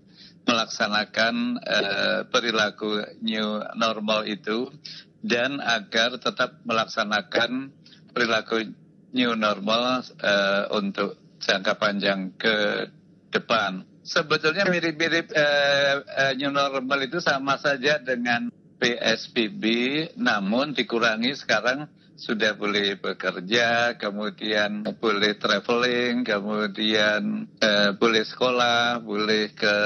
melaksanakan 0.46 1.58
eh, 1.58 2.20
perilaku 2.30 3.02
new 3.20 3.58
normal 3.74 4.24
itu 4.24 4.70
dan 5.20 5.58
agar 5.58 6.16
tetap 6.22 6.62
melaksanakan 6.62 7.74
perilaku 8.14 8.70
new 9.12 9.34
normal 9.34 10.06
eh, 10.22 10.64
untuk 10.72 11.18
jangka 11.42 11.74
panjang 11.76 12.32
ke 12.38 12.88
depan. 13.34 13.82
Sebetulnya 14.06 14.64
mirip-mirip 14.64 15.34
eh, 15.34 15.94
eh, 16.00 16.32
new 16.38 16.54
normal 16.54 17.02
itu 17.04 17.20
sama 17.20 17.60
saja 17.60 18.00
dengan 18.00 18.48
PSBB, 18.78 19.64
namun 20.16 20.72
dikurangi 20.72 21.34
sekarang 21.34 21.90
sudah 22.18 22.58
boleh 22.58 22.98
bekerja, 22.98 23.94
kemudian 23.94 24.82
boleh 24.98 25.38
traveling, 25.38 26.26
kemudian 26.26 27.46
eh, 27.62 27.94
boleh 27.94 28.26
sekolah, 28.26 28.98
boleh 28.98 29.54
ke 29.54 29.76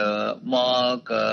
mall, 0.40 1.04
ke 1.04 1.24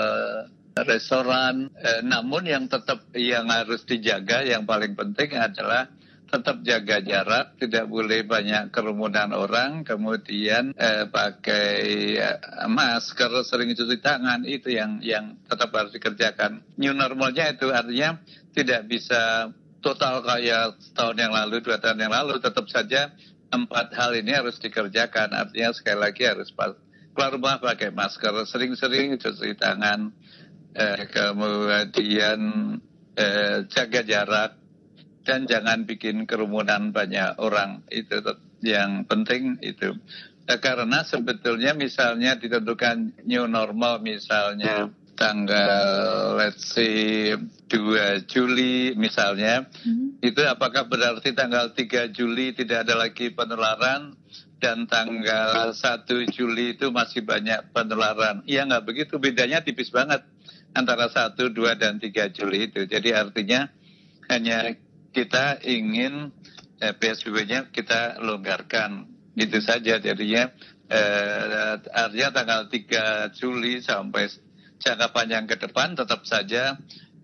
restoran. 0.76 1.72
Eh, 1.72 2.04
namun 2.04 2.44
yang 2.44 2.68
tetap 2.68 3.08
yang 3.16 3.48
harus 3.48 3.88
dijaga, 3.88 4.44
yang 4.44 4.68
paling 4.68 4.92
penting 4.92 5.40
adalah 5.40 5.88
tetap 6.30 6.62
jaga 6.62 7.02
jarak, 7.02 7.58
tidak 7.58 7.90
boleh 7.90 8.22
banyak 8.22 8.70
kerumunan 8.70 9.34
orang, 9.34 9.82
kemudian 9.82 10.76
eh, 10.78 11.08
pakai 11.10 11.80
eh, 12.20 12.38
masker, 12.70 13.40
sering 13.42 13.74
cuci 13.74 13.98
tangan, 13.98 14.46
itu 14.46 14.70
yang 14.70 15.02
yang 15.02 15.40
tetap 15.48 15.74
harus 15.74 15.90
dikerjakan. 15.90 16.62
New 16.78 16.94
normalnya 16.94 17.50
itu 17.56 17.72
artinya 17.74 18.22
tidak 18.54 18.86
bisa 18.86 19.50
total 19.80 20.24
kayak 20.24 20.76
tahun 20.92 21.16
yang 21.16 21.32
lalu, 21.32 21.64
dua 21.64 21.80
tahun 21.80 21.98
yang 22.00 22.12
lalu, 22.12 22.40
tetap 22.40 22.68
saja 22.68 23.12
empat 23.50 23.92
hal 23.96 24.14
ini 24.14 24.32
harus 24.32 24.56
dikerjakan. 24.62 25.34
Artinya 25.34 25.74
sekali 25.74 25.98
lagi 25.98 26.22
harus 26.24 26.54
keluar 26.54 27.30
rumah 27.34 27.56
pakai 27.58 27.90
masker, 27.90 28.32
sering-sering 28.46 29.18
cuci 29.18 29.58
tangan, 29.58 30.14
eh, 30.76 31.04
kemudian 31.10 32.40
eh, 33.18 33.66
jaga 33.66 34.00
jarak, 34.06 34.56
dan 35.26 35.44
jangan 35.44 35.84
bikin 35.84 36.24
kerumunan 36.24 36.94
banyak 36.94 37.36
orang. 37.42 37.84
Itu 37.90 38.22
yang 38.62 39.04
penting 39.04 39.58
itu. 39.60 39.98
Eh, 40.46 40.58
karena 40.58 41.02
sebetulnya 41.04 41.74
misalnya 41.76 42.38
ditentukan 42.38 43.26
new 43.26 43.44
normal 43.46 44.00
misalnya 44.00 44.88
tanggal 45.20 46.40
let's 46.40 46.72
say 46.72 47.36
2 47.36 48.24
Juli 48.24 48.96
misalnya, 48.96 49.68
hmm. 49.68 50.24
itu 50.24 50.40
apakah 50.48 50.88
berarti 50.88 51.36
tanggal 51.36 51.76
3 51.76 52.08
Juli 52.16 52.56
tidak 52.56 52.88
ada 52.88 52.96
lagi 52.96 53.28
penularan 53.28 54.16
dan 54.56 54.88
tanggal 54.88 55.76
1 55.76 56.08
Juli 56.32 56.80
itu 56.80 56.88
masih 56.88 57.20
banyak 57.28 57.68
penularan? 57.76 58.40
Iya 58.48 58.64
nggak 58.64 58.84
begitu, 58.88 59.20
bedanya 59.20 59.60
tipis 59.60 59.92
banget 59.92 60.24
antara 60.72 61.12
1, 61.12 61.36
2, 61.36 61.52
dan 61.76 62.00
3 62.00 62.32
Juli 62.32 62.72
itu. 62.72 62.88
Jadi 62.88 63.12
artinya 63.12 63.68
hanya 64.32 64.72
kita 65.12 65.60
ingin 65.68 66.32
eh, 66.80 66.96
PSBB-nya 66.96 67.68
kita 67.68 68.24
longgarkan. 68.24 69.20
Itu 69.36 69.62
saja 69.62 70.00
jadinya 70.02 70.48
eh, 70.88 71.76
artinya 71.92 72.28
tanggal 72.34 72.60
3 72.72 73.36
Juli 73.36 73.84
sampai 73.84 74.49
jangka 74.80 75.12
panjang 75.12 75.44
ke 75.44 75.60
depan 75.60 75.92
tetap 75.94 76.24
saja 76.24 76.76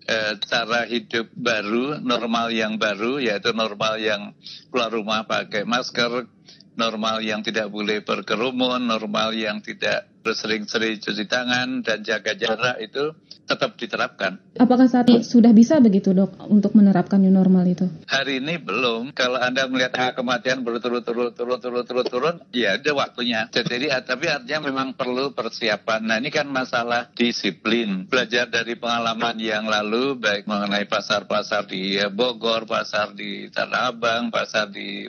eh, 0.07 0.33
cara 0.47 0.87
hidup 0.87 1.35
baru, 1.35 1.99
normal 1.99 2.55
yang 2.55 2.79
baru, 2.79 3.19
yaitu 3.19 3.51
normal 3.51 3.99
yang 3.99 4.33
keluar 4.71 4.91
rumah 4.95 5.27
pakai 5.27 5.67
masker, 5.67 6.31
normal 6.77 7.25
yang 7.25 7.41
tidak 7.41 7.73
boleh 7.73 8.05
berkerumun, 8.05 8.85
normal 8.87 9.33
yang 9.33 9.65
tidak 9.65 10.13
bersering-sering 10.21 10.99
cuci 10.99 11.25
tangan 11.31 11.87
dan 11.87 12.03
jaga 12.03 12.35
jarak 12.35 12.83
itu 12.83 13.15
tetap 13.47 13.79
diterapkan. 13.79 14.43
Apakah 14.59 14.91
saat 14.91 15.07
ini 15.07 15.23
sudah 15.23 15.55
bisa 15.55 15.79
begitu 15.79 16.11
dok 16.11 16.35
untuk 16.51 16.75
menerapkan 16.75 17.23
new 17.23 17.31
normal 17.31 17.63
itu? 17.71 17.87
Hari 18.11 18.43
ini 18.43 18.59
belum. 18.59 19.15
Kalau 19.15 19.39
anda 19.39 19.71
melihat 19.71 19.95
angka 19.95 20.19
kematian 20.21 20.67
berturut-turut 20.67 21.31
turut-turut 21.39 22.07
turun, 22.11 22.43
ya 22.51 22.75
ada 22.75 22.91
waktunya. 22.91 23.47
Jadi 23.55 23.87
tapi 24.03 24.27
artinya 24.27 24.67
memang 24.67 24.99
perlu 24.99 25.31
persiapan. 25.31 26.11
Nah 26.11 26.17
ini 26.19 26.35
kan 26.35 26.51
masalah 26.51 27.15
disiplin. 27.15 28.11
Belajar 28.11 28.51
dari 28.51 28.75
pengalaman 28.75 29.39
yang 29.39 29.71
lalu, 29.71 30.19
baik 30.19 30.51
mengenai 30.51 30.91
pasar-pasar 30.91 31.71
di 31.71 32.03
Bogor, 32.11 32.67
pasar 32.67 33.15
di 33.15 33.47
Tanah 33.47 33.95
Abang, 33.95 34.35
pasar 34.35 34.75
di 34.75 35.07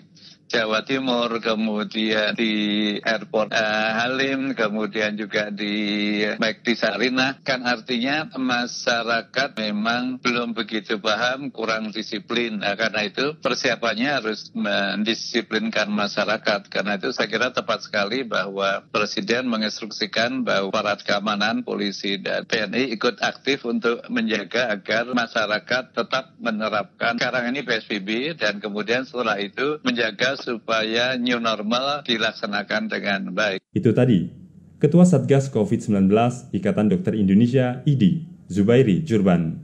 Jawa 0.48 0.88
Timur, 0.88 1.44
kemudian 1.44 2.32
di 2.32 2.96
airport 3.04 3.52
uh, 3.52 3.92
Halim, 4.00 4.56
kemudian 4.56 5.20
juga 5.20 5.52
di 5.52 6.24
di 6.40 6.74
Sarinah, 6.74 7.44
kan 7.44 7.68
artinya 7.68 8.32
masyarakat 8.32 9.60
memang 9.60 10.24
belum 10.24 10.56
begitu 10.56 11.04
paham, 11.04 11.52
kurang 11.52 11.92
disiplin. 11.92 12.64
Nah, 12.64 12.80
karena 12.80 13.04
itu 13.04 13.36
persiapannya 13.44 14.24
harus 14.24 14.48
mendisiplinkan 14.56 15.92
masyarakat. 15.92 16.72
Karena 16.72 16.96
itu 16.96 17.12
saya 17.12 17.28
kira 17.28 17.52
tepat 17.52 17.84
sekali 17.84 18.24
bahwa 18.24 18.88
Presiden 18.88 19.52
menginstruksikan 19.52 20.48
bahwa 20.48 20.72
aparat 20.72 21.04
keamanan, 21.04 21.68
polisi 21.68 22.24
dan 22.24 22.48
TNI 22.48 22.96
ikut 22.96 23.20
aktif 23.20 23.68
untuk 23.68 24.00
menjaga 24.08 24.72
agar 24.72 25.12
masyarakat 25.12 25.92
tetap 25.92 26.32
menerapkan 26.40 27.20
sekarang 27.20 27.52
ini 27.52 27.68
PSBB 27.68 28.40
dan 28.40 28.64
kemudian 28.64 29.04
setelah 29.04 29.36
itu 29.42 29.84
menjaga 29.84 30.37
supaya 30.40 31.18
new 31.18 31.42
normal 31.42 32.06
dilaksanakan 32.06 32.90
dengan 32.90 33.34
baik. 33.34 33.60
Itu 33.74 33.92
tadi, 33.92 34.30
Ketua 34.78 35.10
Satgas 35.10 35.50
COVID-19 35.50 36.14
Ikatan 36.54 36.94
Dokter 36.94 37.18
Indonesia 37.18 37.82
IDI, 37.84 38.30
Zubairi 38.46 39.02
Jurban. 39.02 39.58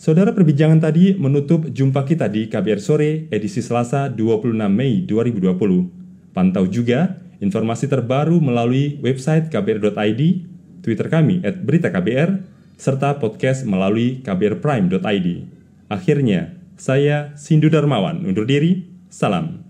Saudara 0.00 0.32
perbincangan 0.32 0.80
tadi 0.80 1.12
menutup 1.16 1.68
jumpa 1.68 2.04
kita 2.08 2.28
di 2.28 2.48
KBR 2.48 2.80
Sore 2.80 3.28
edisi 3.28 3.60
Selasa 3.60 4.08
26 4.08 4.56
Mei 4.68 5.04
2020. 5.04 6.32
Pantau 6.32 6.64
juga 6.68 7.20
informasi 7.40 7.88
terbaru 7.88 8.40
melalui 8.40 9.00
website 9.00 9.48
kbr.id, 9.48 10.20
Twitter 10.80 11.08
kami 11.08 11.44
at 11.44 11.60
berita 11.60 11.92
KBR, 11.92 12.40
serta 12.80 13.20
podcast 13.20 13.68
melalui 13.68 14.24
kbrprime.id. 14.24 15.28
Akhirnya, 15.92 16.56
saya 16.80 17.36
Sindu 17.36 17.68
Darmawan 17.68 18.24
undur 18.24 18.48
diri, 18.48 18.88
salam. 19.12 19.69